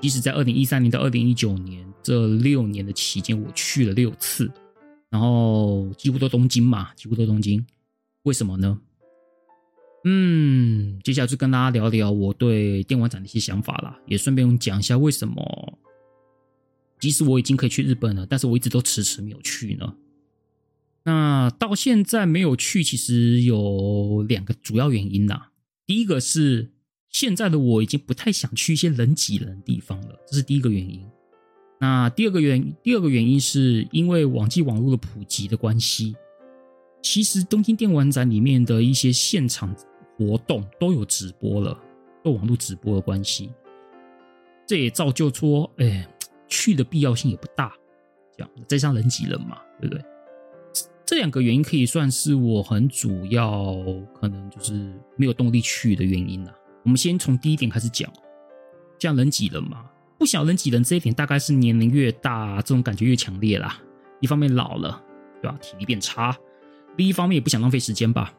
[0.00, 4.50] 即使在二零一三年到二零一九年这六年的期间，我去了六次，
[5.10, 7.64] 然后几乎都东京嘛，几乎都东京。
[8.24, 8.80] 为什么呢？
[10.08, 15.78] 嗯，接下来就跟大家聊聊我对电玩展的一些想法啦，也顺便讲一下为什么，
[17.00, 19.94] 即使我已经可以去日本了，但是我一直都迟迟没有去呢。
[21.02, 25.50] 那到现在没有去，其实有两个主要原因啦。
[25.86, 26.70] 第一个是。
[27.08, 31.02] 现在的我已经不太想去一些人挤人的地方了，这是第一个原因。
[31.80, 36.14] 那第二个原第二个原因是因为网际网络的普及的关系，
[37.02, 39.74] 其实东京电玩展里面的一些现场
[40.16, 41.78] 活动都有直播了，
[42.22, 43.52] 都网络直播的关系，
[44.66, 46.08] 这也造就说，哎，
[46.48, 47.72] 去的必要性也不大。
[48.36, 50.04] 这样再加上人挤人嘛，对不对？
[51.04, 53.76] 这两个原因可以算是我很主要
[54.12, 56.52] 可能就是没有动力去的原因了。
[56.82, 58.12] 我们先从第一点开始讲，
[58.98, 63.80] 像人挤人嘛，不想人挤人这一点，大概是年龄越大，这种感觉越强烈啦。
[64.20, 65.00] 一方面老了，
[65.40, 65.56] 对吧？
[65.62, 66.32] 体力变差；
[66.96, 68.34] 另一方面也不想浪费时间吧。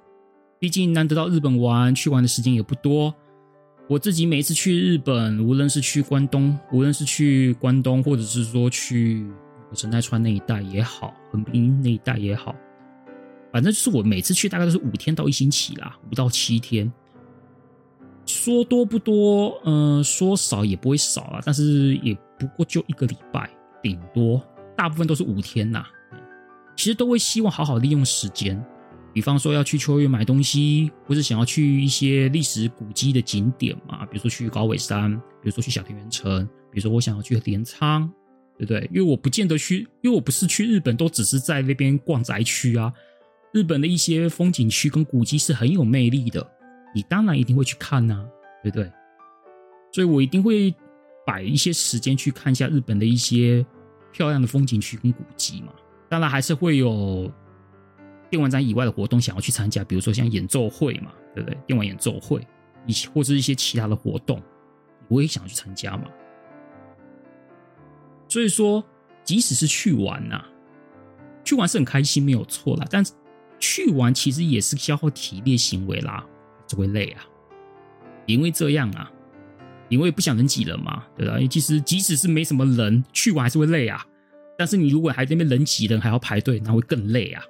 [0.59, 3.13] 毕竟难得到日本玩，去玩的时间也不多。
[3.87, 9.25] 我自己每次去日本，无论是去关东，无论是去关东，或者是说去
[9.73, 12.55] 神奈川那一带也好，横滨那一带也好，
[13.51, 16.91] 反正就是我每次去大概都是五天到一星期啦，五到七天。
[18.25, 23.49] 说多不多，嗯、说少也不会少啊，但是也不过就一个礼拜，
[23.81, 24.41] 顶多
[24.75, 25.85] 大部分都是五天呐。
[26.75, 28.61] 其实都会希望好好利用时间，
[29.17, 38.07] 比方说要去秋叶买东西，或是想要去一些历史古迹的景点嘛，比如说去高尾山，比如说去小田原城，比如说我想要去镰仓，
[38.59, 38.87] 对不对？
[38.93, 42.93] 因为我不见得去，因为我不是去日本都只是在那边逛宅区啊。
[43.53, 46.47] 日本的一些风景区跟古迹是很有魅力的，
[46.93, 48.25] 你当然一定会去看呐、啊，
[48.61, 48.91] 对不对？
[49.91, 50.71] 所以我一定会
[51.25, 53.65] 摆一些时间去看一下日本的一些
[54.13, 55.73] 漂亮的风景区跟古迹嘛。
[56.07, 57.33] 当然还是会有。
[58.29, 61.57] 电玩展以外的活动想要去参加，比如说像演奏会嘛，对不对？
[61.65, 62.45] 电玩演奏会，
[62.85, 64.41] 以及或者一些其他的活动，
[65.07, 66.05] 我也想去参加嘛。
[68.27, 68.83] 所以说，
[69.23, 70.49] 即使是去玩呐、啊，
[71.43, 72.85] 去玩是很开心，没有错啦。
[72.89, 73.13] 但是
[73.59, 76.25] 去玩其实也是消耗体力行为啦，
[76.67, 77.25] 就会累啊。
[78.25, 79.09] 因为这样啊，
[79.87, 81.35] 因为不想人挤人嘛，对吧？
[81.35, 84.05] 因为其实即使是没什么人，去玩还是会累啊。
[84.57, 87.41] 但是你如果还在那边人挤人，还要排队，那会更累啊。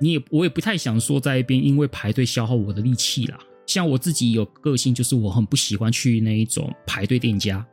[0.00, 3.38] 你也我也不太想说在一边，因为排队消耗我的力气啦。
[3.66, 7.64] 像我自己有个性，就是我很不喜欢去那一种排队店家。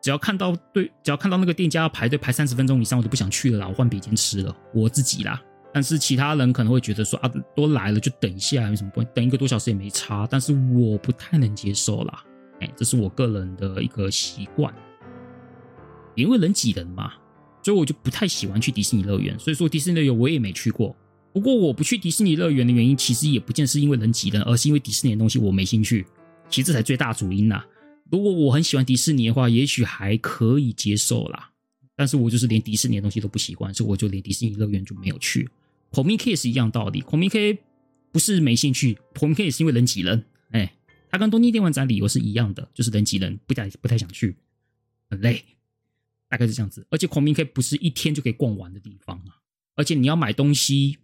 [0.00, 4.56] 只要看到对，只要看到那个店家要排队排三十分钟以上，我就不想去了啦，我换别间吃了。
[4.72, 5.42] 我自己啦，
[5.74, 9.12] 但是其他人可能会觉得说啊，都来了就等一下，有什么关系？
[9.12, 10.26] 等一个多小时也没差。
[10.30, 12.24] 但是我不太能接受啦，
[12.60, 14.72] 哎，这是我个人的一个习惯，
[16.14, 17.12] 因为人挤人嘛，
[17.62, 19.36] 所以我就不太喜欢去迪士尼乐园。
[19.38, 20.96] 所以说迪士尼乐园我也没去过。
[21.32, 26.04] 不过我不去迪士尼乐园的原因，其实也不见是因为人挤人，而是因为迪士尼的东西我没兴趣。
[26.50, 27.64] 其实这才最大主因呐。
[28.10, 31.52] 如果我很喜欢迪士尼的话，也许还可以接受啦。
[31.94, 35.48] 但是我就是连迪士尼的东西都不喜欢，所以我就连迪士尼乐园就没有去。
[35.90, 37.58] 孔明 K 也是一样道理，Comic
[38.10, 40.24] 不是没兴趣孔明 K 也是因为人挤人。
[40.50, 40.74] 哎，
[41.10, 44.34] 它跟东京电玩展理由是一样的，就是人挤人，不太不太想去，
[45.10, 45.44] 很累，
[46.28, 46.86] 大概是这样子。
[46.90, 49.36] 而且 Comic 不是一天就可以逛完的地方啊，
[49.76, 50.96] 而且你要买东西。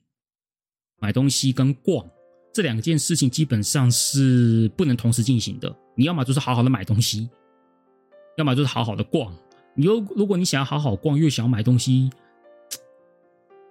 [1.04, 2.02] 买东西跟逛
[2.50, 5.70] 这两件事情基本上是不能同时进行的。
[5.94, 7.28] 你要么就是好好的买东西，
[8.38, 9.30] 要么就是好好的逛。
[9.74, 12.08] 你又如果你想要好好逛，又想要买东西，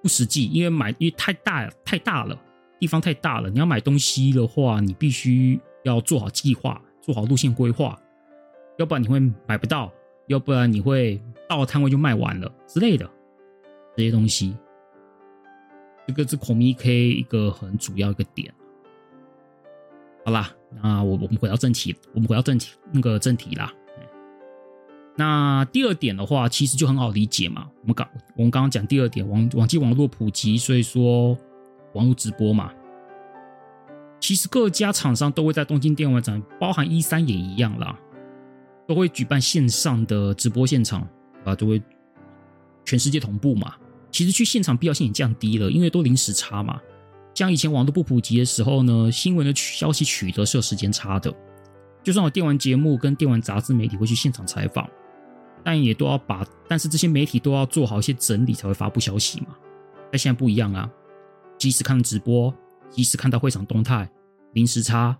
[0.03, 2.39] 不实际，因为买因为太大太大了，
[2.79, 3.49] 地方太大了。
[3.49, 7.99] 你要买东西的话，你必须要做好计划，做好路线规划，
[8.77, 9.91] 要不然你会买不到，
[10.27, 11.19] 要不然你会
[11.49, 13.09] 到了摊位就卖完了之类的
[13.97, 14.55] 这些东西。
[16.07, 18.53] 这个是 Comic 一个很主要一个点。
[20.25, 20.49] 好啦，
[20.81, 23.71] 那我我们回到正题，我们回到正题那个正题啦。
[25.15, 27.69] 那第二点的话，其实就很好理解嘛。
[27.81, 31.37] 我们刚我们刚刚讲第二点，网网际网络普及，所以说
[31.93, 32.73] 网络直播嘛。
[34.19, 37.99] 其实各家厂商都会在东京电玩展，包含 E3 也一样啦，
[38.87, 41.07] 都会举办线上的直播现场
[41.43, 41.79] 啊，都会
[42.85, 43.75] 全世界同步嘛。
[44.13, 46.79] 其实去现场必要性也降低了，因为都临时差嘛。
[47.33, 51.33] 像以前网络不普及的时候呢，新闻的消息取得是有时间差的。
[52.03, 54.87] 就算有电玩节目跟电玩杂志媒体会去现场采访，
[55.63, 59.47] 但也都要把，但是这些媒体都要做好一些整理才会发布消息嘛。
[60.11, 60.87] 但现在不一样啊，
[61.57, 62.53] 即使看直播，
[62.91, 64.07] 即使看到会场动态，
[64.51, 65.17] 临时差，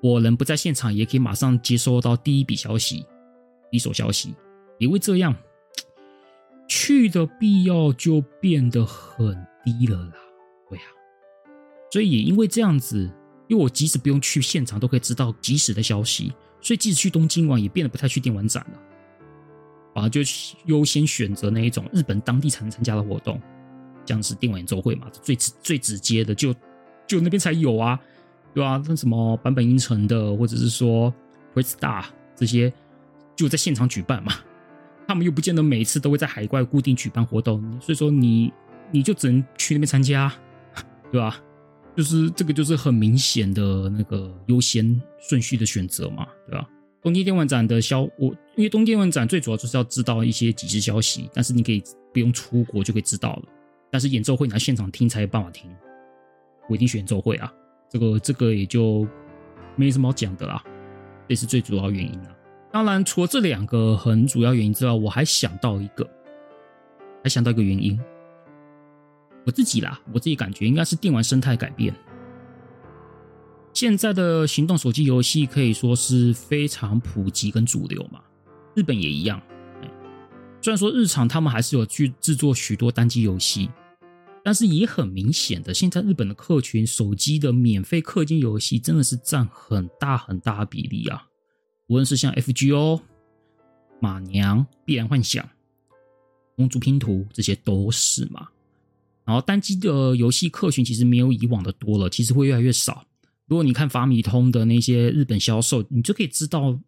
[0.00, 3.04] 我人不在现场也可以马上接收到第一笔消息，
[3.72, 4.32] 一手消息，
[4.78, 5.34] 因为这样。
[6.66, 10.12] 去的必要就变得很低了啦，
[10.68, 10.84] 对、啊，
[11.90, 13.10] 所以也因为这样子，
[13.48, 18.78] 因为我即使不用去现场，都可以知道即时的消息，所以即使去东京玩，也变得不太去电玩展了，
[19.94, 20.20] 反而就
[20.64, 23.40] 优先选择那一种日本当地才能参加的活动，
[24.06, 26.54] 像是电玩演奏会嘛，最直最直接的就
[27.06, 28.00] 就那边才有啊，
[28.54, 28.82] 对、啊？
[28.86, 31.12] 那什么坂本英成的，或者是说
[31.54, 32.72] Playstar 这些，
[33.36, 34.32] 就在现场举办嘛。
[35.06, 38.52] 他们又不见得每次都会在海外固定举办活动，所以说你
[38.90, 40.32] 你就只能去那边参加，
[41.12, 41.40] 对吧？
[41.96, 46.68] 就是这个就是很明显的那个优先顺序的选择嘛，对吧？
[47.02, 53.42] 东京电玩展的消我，因为东京电玩展最主要就是要知道一些即时消息，但是你可以不用出国就可以知道了。
[53.90, 55.70] 但是演奏会你要现场听才有办法听，
[56.68, 57.52] 我一定选演奏会啊，
[57.88, 59.06] 这个这个也就
[59.76, 60.64] 没什么好讲的啦，
[61.28, 62.36] 这是最主要原因了。
[62.74, 66.04] 当然，除了这两个很主要原因之外，我还想到一个，
[67.22, 67.96] 还想到一个原因。
[69.46, 71.94] 我自己啦，我自己感觉应该是电玩生态改变。
[73.72, 78.20] 现在的行动手机游戏可以说是非常普及跟主流嘛，
[78.74, 79.40] 日本也一样。
[80.60, 83.70] 虽然说日常他们还是有去制作许多单机游戏，
[84.42, 91.28] 但是也很明显的，现在日本的客群手机的免费氪金游戏真的是占很大很大比例啊。
[91.88, 93.00] 无论是像 FGO、
[94.00, 95.48] 马娘、必然幻想、
[96.56, 98.48] 公主拼图，这些都是嘛。
[99.24, 103.06] 然后单机的游戏客群其实没有以往的多了，其实会越来越少。
[103.46, 106.78] 如果你看法米通的那些日本销售，你就可以知道，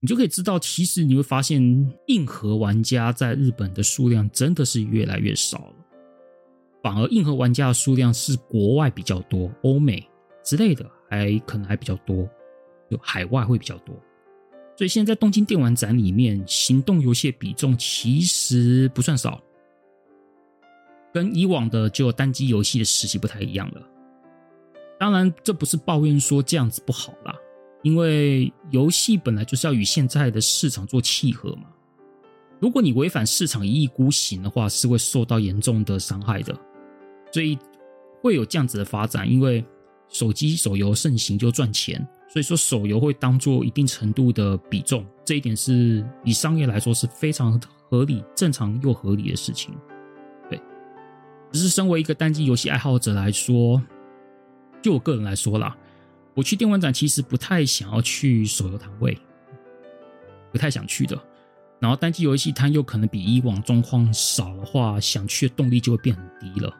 [0.00, 1.62] 你就可以知道，其实你会发现
[2.08, 5.74] 硬核玩家在日本的数量真的是越来越少了，
[6.82, 10.06] 反而硬核玩家的数量是国外比较多，欧美
[10.42, 12.28] 之类的还可能还比较多，
[12.94, 13.94] 就海外会比较多。
[14.76, 19.40] 所以现在在东京电玩展里面，行动游戏的比重其实不算少，
[21.12, 23.82] 跟以往的就单机游戏的时期不太一样了。
[24.98, 27.34] 当然，这不是抱怨说这样子不好啦，
[27.82, 31.64] 因为游戏本来就是要与现在的市场做契合嘛。
[32.60, 36.56] 如果你违反市场一意孤行的话，是会受到严重的伤害的。
[37.32, 37.58] 所以
[38.22, 39.64] 会有这样子的发展，因为
[40.08, 42.04] 手机手游盛行就赚钱。
[42.34, 49.72] 所以说，手游会当做一定程度的比重，这一点是以商业来说是非常合理、正常又合理的事情。
[50.50, 50.60] 对，
[51.52, 53.80] 只是身为一个单机游戏爱好者来说，
[54.82, 55.76] 就我个人来说啦，
[56.34, 59.16] 我去电玩展其实不太想要去手游摊位，
[60.50, 61.16] 不太想去的。
[61.78, 66.74] 然后单机游戏摊又可能比以往状况少的话，想去的动力就会变很低了。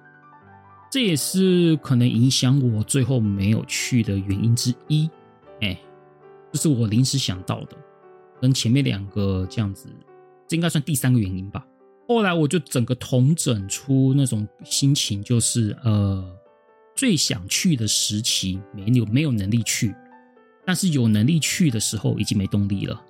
[0.90, 5.08] 这也是可能影响我最后没有去的原因之一。
[5.60, 5.78] 哎，
[6.52, 7.76] 这是我临时想到的，
[8.40, 9.88] 跟前面两个这样子，
[10.48, 11.66] 这应该算第三个原因吧。
[12.06, 16.22] 后来我就整个统整出那种心情，就是呃，
[16.94, 19.94] 最想去的时期没有没有能力去，
[20.66, 23.02] 但是有能力去的时候已经没动力了。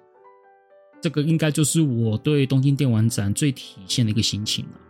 [1.02, 4.80] 这个应该就是我对东京电玩展最体现的一个心情了。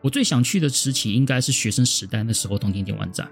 [0.00, 3.28] 我最想去的时期应该是学生时代那时候东京电玩展，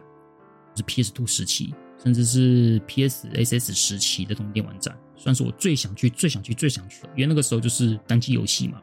[0.75, 1.73] 就是 PS Two 时期。
[1.99, 8.81] 甚至是 PSSS 时期的东电玩展，算是我最想去、最想去、最想去的，因为那个时候就是单机游戏嘛，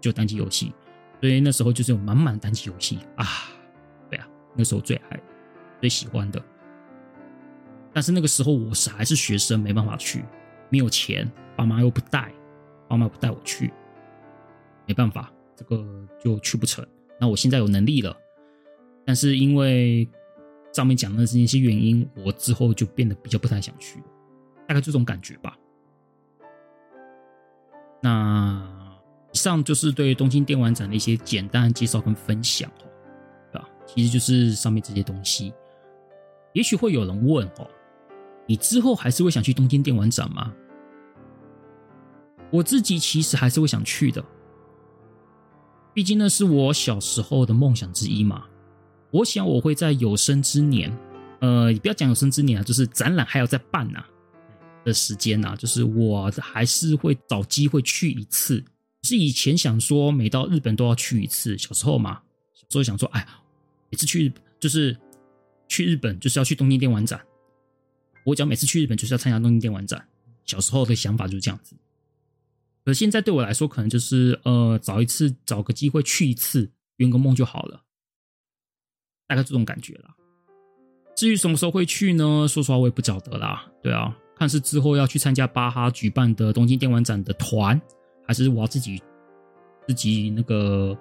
[0.00, 0.72] 就单机游戏，
[1.20, 3.24] 所以那时候就是有满满的单机游戏啊，
[4.10, 5.20] 对啊，那时候最爱、
[5.80, 6.42] 最喜欢的。
[7.92, 10.24] 但是那个时候我是还是学生，没办法去，
[10.68, 12.32] 没有钱，爸妈又不带，
[12.88, 13.72] 爸妈不带我去，
[14.86, 15.86] 没办法，这个
[16.22, 16.86] 就去不成。
[17.18, 18.14] 那我现在有能力了，
[19.04, 20.08] 但是因为。
[20.76, 23.98] 上面讲的那些原因，我之后就变得比较不太想去，
[24.68, 25.56] 大概这种感觉吧。
[28.02, 28.62] 那
[29.32, 32.84] 以上就是对东京电玩展的一些简单介绍跟分享哦，
[33.50, 33.66] 对吧？
[33.86, 35.50] 其实就是上面这些东西。
[36.52, 37.66] 也许会有人问哦，
[38.46, 40.52] 你之后还是会想去东京电玩展吗？
[42.50, 44.22] 我自己其实还是会想去的，
[45.94, 48.46] 毕竟那是我小时候的梦想之一嘛。
[49.16, 50.94] 我想我会在有生之年，
[51.40, 54.04] 呃，不要讲有生之年啊，就是展览还要再办呐
[54.84, 58.62] 的时间呐，就是我还是会找机会去一次。
[59.02, 62.20] 是以前想说每到日本都要去一次，小时候嘛，
[62.52, 63.26] 小时候想说，哎，
[63.90, 64.94] 每次去就是
[65.66, 67.18] 去日本就是要去东京电玩展。
[68.26, 70.06] 我讲每次去日本就是要参加东京电玩展，
[70.44, 71.74] 小时候的想法就是这样子。
[72.84, 77.82] 可现在对我来说，可能就是呃，找一次找个机会去一次，圆个梦就好了。
[79.26, 80.14] 大概这种感觉啦。
[81.16, 82.46] 至于什么时候会去呢？
[82.46, 83.66] 说实话，我也不晓得啦。
[83.82, 87.80] 对啊，看是之后要去参加巴哈举办的东京电玩展的团，
[88.26, 89.02] 还是我要自己
[89.88, 90.96] 自己那个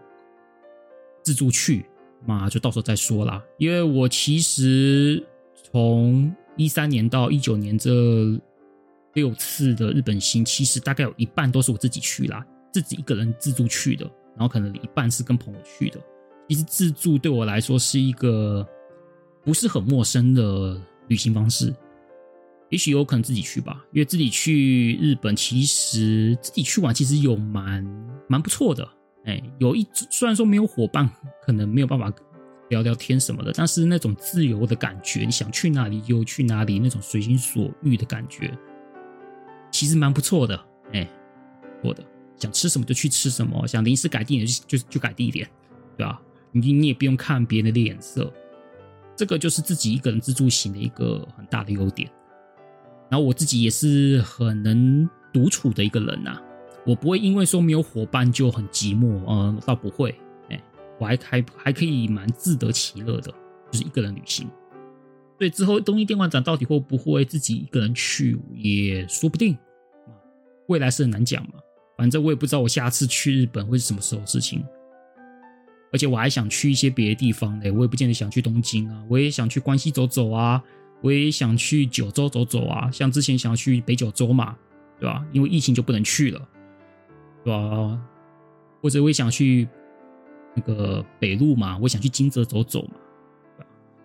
[1.21, 1.86] 自助去，
[2.26, 3.43] 嘛就到时候再说啦。
[3.57, 5.21] 因为我其实
[5.69, 7.91] 从一三年到一九年这
[9.15, 14.05] 六次的日本行，其实大概有一半都是我自己去啦，自己一个人自助去的，
[14.38, 15.99] 然后可能一半是跟朋友去的。
[16.47, 18.67] 其实自助对我来说是一个
[19.43, 21.73] 不是很陌生的旅行方式，
[22.69, 27.83] 也许有可能自己去吧，因为自己去日本，其实自己去玩其实有蛮
[28.27, 28.87] 蛮不错的，
[29.25, 31.09] 哎，有一虽然说没有伙伴，
[31.43, 32.11] 可能没有办法
[32.69, 38.51] 聊聊天什么的，但是那种自由的感觉，你想去哪里就去哪里，那种随心所欲的感觉，
[39.71, 40.59] 其实蛮不错的，
[40.91, 41.07] 哎，
[41.81, 42.03] 不错的，
[42.37, 45.47] 想吃什么就去吃什么，想临时改地点就就就改地点，
[45.97, 46.21] 对吧？
[46.55, 48.31] 你你也不用看别人的脸色，
[49.13, 52.09] 这个就是自己一个人自助行的一个很大的优点。
[53.09, 56.39] 然后我自己也是很能独处的一个人呐，
[56.85, 60.15] 我不会因为说没有伙伴就很寂寞，嗯，倒不会，
[60.49, 60.63] 哎，
[60.97, 63.31] 我还还还可以蛮自得其乐的，
[63.69, 64.49] 就是一个人旅行。
[65.37, 69.57] 所以之后东京电玩展到底会不会自己一个人去，也说不定，
[70.67, 71.55] 未来是很难讲嘛。
[71.97, 74.63] 反正我也不知道我下次去日本会是什么时候事情。
[75.95, 80.61] 而且我还想去一些别的地方嘞，我也不见得想去东京啊，我也想去关西走走啊，
[80.99, 84.57] 我也想去九州走走啊，像之前想要去北九州嘛，
[84.99, 85.25] 对吧？
[85.31, 86.49] 因为疫情就不能去了，
[87.45, 87.97] 对吧？
[88.81, 89.65] 或者我也想去
[90.53, 92.95] 那个北路嘛，我想去金泽走走嘛，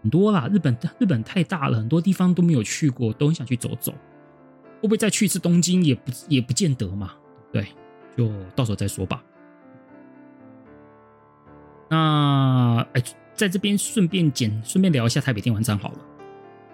[0.00, 0.48] 很多啦。
[0.52, 3.90] 日本日本太大了，很多地方都没有去过，都很想去走走。
[4.80, 7.14] 会不会再去一次东京也不也不见得嘛？
[7.52, 7.66] 对，
[8.16, 9.24] 就到时候再说吧。
[11.90, 13.02] 那哎，
[13.34, 15.98] 在这边顺便简顺便聊一下台北电玩展好了。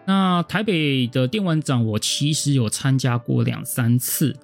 [0.07, 4.37] 那台北的电玩展，我其实有参加过两三次，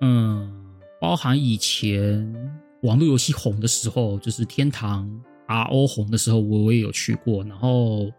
[0.00, 0.52] 嗯，
[1.00, 2.34] 包含以前
[2.82, 5.08] 网络游戏红的时候，就是天堂
[5.46, 7.44] RO 红的时候，我我也有去过。
[7.44, 8.10] 然后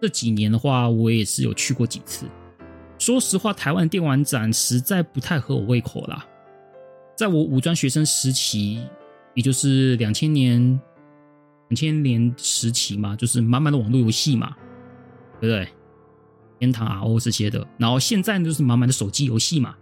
[0.00, 2.26] 这几年的话，我也是有去过几次。
[2.98, 6.26] 说实话，台湾电玩展实在不太合我胃口啦。
[7.14, 8.82] 在我五专学生时期，
[9.36, 10.60] 也就是两千年、
[11.68, 14.56] 两千年时期嘛，就是满满的网络游戏嘛。
[15.38, 15.68] 对不对？
[16.58, 19.76] 天堂 RO 这些的，然后现在呢，就是满满的手机游戏嘛。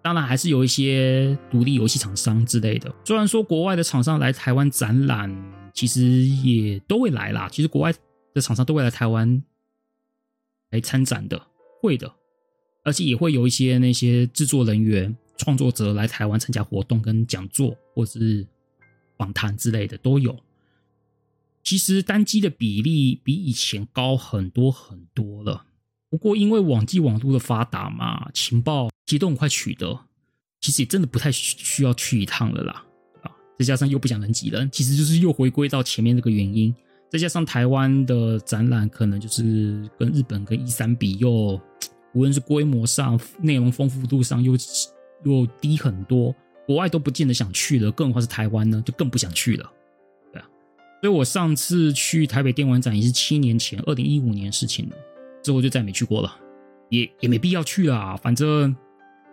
[0.00, 2.94] 当然还是有一些独立游戏厂商之类的。
[3.04, 5.34] 虽然说国外的厂商来台湾展览，
[5.74, 7.48] 其实也都会来啦。
[7.50, 7.92] 其实国外
[8.32, 9.42] 的厂商都会来台湾
[10.70, 11.44] 来参展的，
[11.80, 12.12] 会的。
[12.84, 18.46] 而且也会有一些那些制作人员、创作者来台湾参加活动、跟讲座或是
[19.18, 20.38] 访谈之类的都有。
[21.64, 25.64] 其实单机的比例比以前高很多很多了。
[26.08, 29.98] 不过因为网际网络的发达嘛，情报其实都很快取得，
[30.60, 32.84] 其实也真的不太需要去一趟了啦。
[33.22, 36.72] 啊，再加上又不想人挤人，其实就是又回归到前面这个原因。
[37.10, 41.60] 再加上台湾的展览可能就是跟日本跟 E3 比又，又
[42.14, 44.56] 无论是规模上、内容丰富度上又
[45.24, 46.34] 又低很多，
[46.66, 49.72] 国外都不见得想去了，更何况是台湾呢，就更不想去了。
[50.32, 50.48] 对啊
[51.00, 54.96] 所以我上次去台北电玩展也是七年前，二零一五年事情了，
[55.42, 56.34] 之后就再没去过了，
[56.90, 58.74] 也也没必要去啊，反正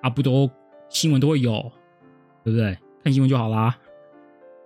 [0.02, 0.50] 啊不都
[0.90, 1.72] 新闻都会有，
[2.44, 2.78] 对不对？
[3.04, 3.78] 看新闻就好啦。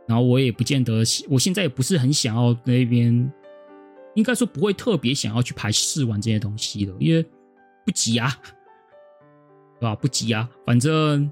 [0.07, 3.31] 然后我也不见得，我现在也不是很想要那边，
[4.15, 7.25] 应该说不会特别想要去排试玩这些东西了，因为
[7.85, 8.37] 不急啊，
[9.85, 9.95] 啊？
[9.95, 11.31] 不急啊，反正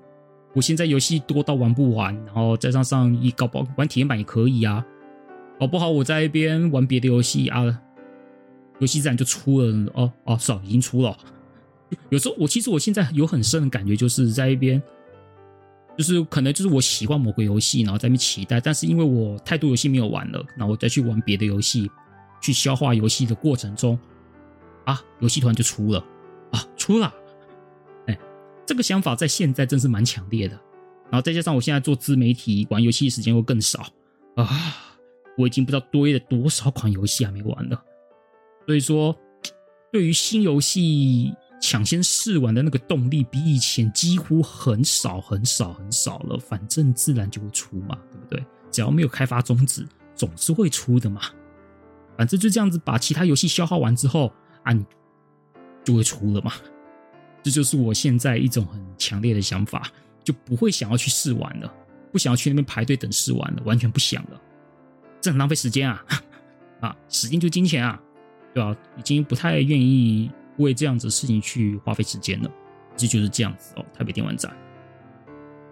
[0.54, 4.86] 我现在游戏多到玩不完，然后再上上一搞不好玩体验版也可以啊。
[5.60, 7.64] 搞不好我在一边玩别的游戏啊，
[8.80, 11.16] 游戏自然就出了哦哦，是哦，已经出了。
[12.10, 14.82] 有时候我其实我现在有很深的感觉，就是在一边，
[15.98, 21.92] 就是可能就是我喜欢某个游戏，然后在那边期待，但是因为我太多游戏没有玩了，然后我再去玩别的游戏，
[22.42, 24.00] 去消化游戏的过程中，
[24.86, 26.04] 啊，游戏突然就出了
[26.52, 27.14] 啊，出了，
[28.72, 30.58] 这个想法在现在真是蛮强烈的。
[31.10, 33.86] 然后再加上我现在做自媒体，玩游戏时间会更少
[34.38, 34.48] 啊。
[35.38, 37.84] 我已经不知道堆了多少款游戏还没玩了，
[38.66, 39.14] 所以说，
[39.92, 46.38] 对于新游戏抢先试玩的那个动力，比以前几乎很少很少很少了。
[46.38, 48.46] 反正自然就会出嘛，对不对？
[48.72, 51.20] 只要没有开发终止，总是会出的嘛。
[52.18, 54.32] 反正就这样子，把其他游戏消耗完之后，
[54.64, 54.74] 啊，
[55.84, 56.54] 就会出了嘛。
[57.44, 59.90] 这就是我现在一种很强烈的想法，
[60.24, 61.74] 就不会想要去试玩了，
[62.12, 64.42] 不想要去那边排队等试玩了，完全不想了。
[65.20, 66.04] 这很浪费时间啊！
[66.82, 68.02] 啊，时间就金钱啊，
[68.54, 68.76] 对吧？
[68.98, 72.52] 已经不太愿意为这样子的事情去花费时间了。
[72.98, 74.56] 这就是这样子哦，台北电玩展。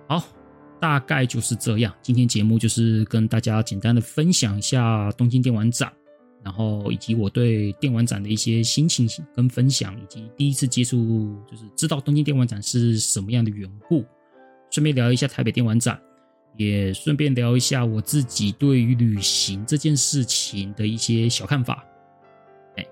[0.07, 0.23] 好，
[0.79, 1.93] 大概就是这样。
[2.01, 5.91] 今天节目就是跟大家简单的分享一下东京电玩展，
[6.43, 14.05] 然后以及我对电玩展的一些心情跟分享，以及第一次接触，就是知道东京电玩展是什么样的缘故，
[14.69, 15.99] 顺便聊一下台北电玩展。
[16.57, 21.85] 也顺便聊一下我自己对于旅行这件事情的一些小看法，
[22.75, 22.85] 哎，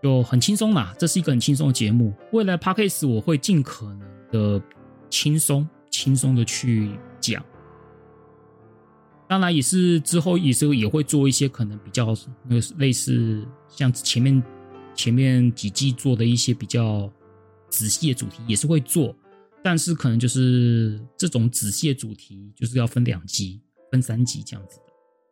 [0.00, 2.12] 就很轻松啦，这是一个很轻松的节目。
[2.30, 4.62] 未来 Podcast 我会尽可能的
[5.10, 6.90] 轻松、轻松的去
[7.20, 7.44] 讲，
[9.28, 12.16] 当然也是之后也是也会做一些可能比较
[12.48, 14.42] 那个类似像前面
[14.94, 17.10] 前面几季做的一些比较
[17.68, 19.14] 仔细的主题，也是会做。
[19.62, 23.60] 但是可能就是这种仔细的主题，就是要分两集、
[23.90, 24.82] 分三集这样子的。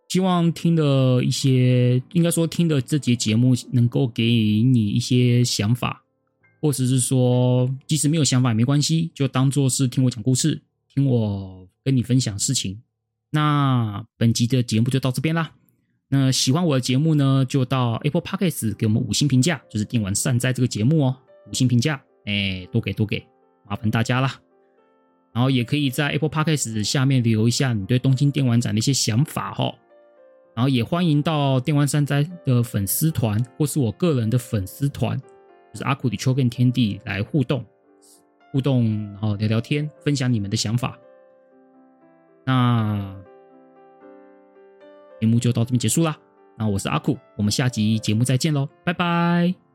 [0.08, 6.04] 希望听的一些，应该说听的这节节目，能够给你一些想法，
[6.60, 10.60] 或者是说，即使没有想法也没关系，就当做是听我讲故事，
[10.92, 12.82] 听我跟你分享事情。
[13.30, 15.52] 那本集的节目就到这边啦。
[16.08, 21.16] 那喜欢我的节目呢，就到 Apple Podcast 给我们五星评价，就是电玩善哉这个节目哦，
[21.50, 23.26] 五星评价，哎，多给多给。
[23.68, 24.32] 麻烦大家啦，
[25.32, 29.74] 然后也可以在 Apple Podcast 下面留一下你对东京电玩展的一些想法哈，
[30.54, 37.66] 然后也欢迎到电玩善哉的粉丝团或是我个人的粉丝团，就是阿库的秋跟天地来互动
[38.52, 40.96] 互动，然后聊聊天，分享你们的想法。
[42.46, 43.14] 那
[45.20, 46.16] 节目就到这边结束啦，
[46.56, 49.65] 那我是阿酷，我们下集节目再见喽，拜拜。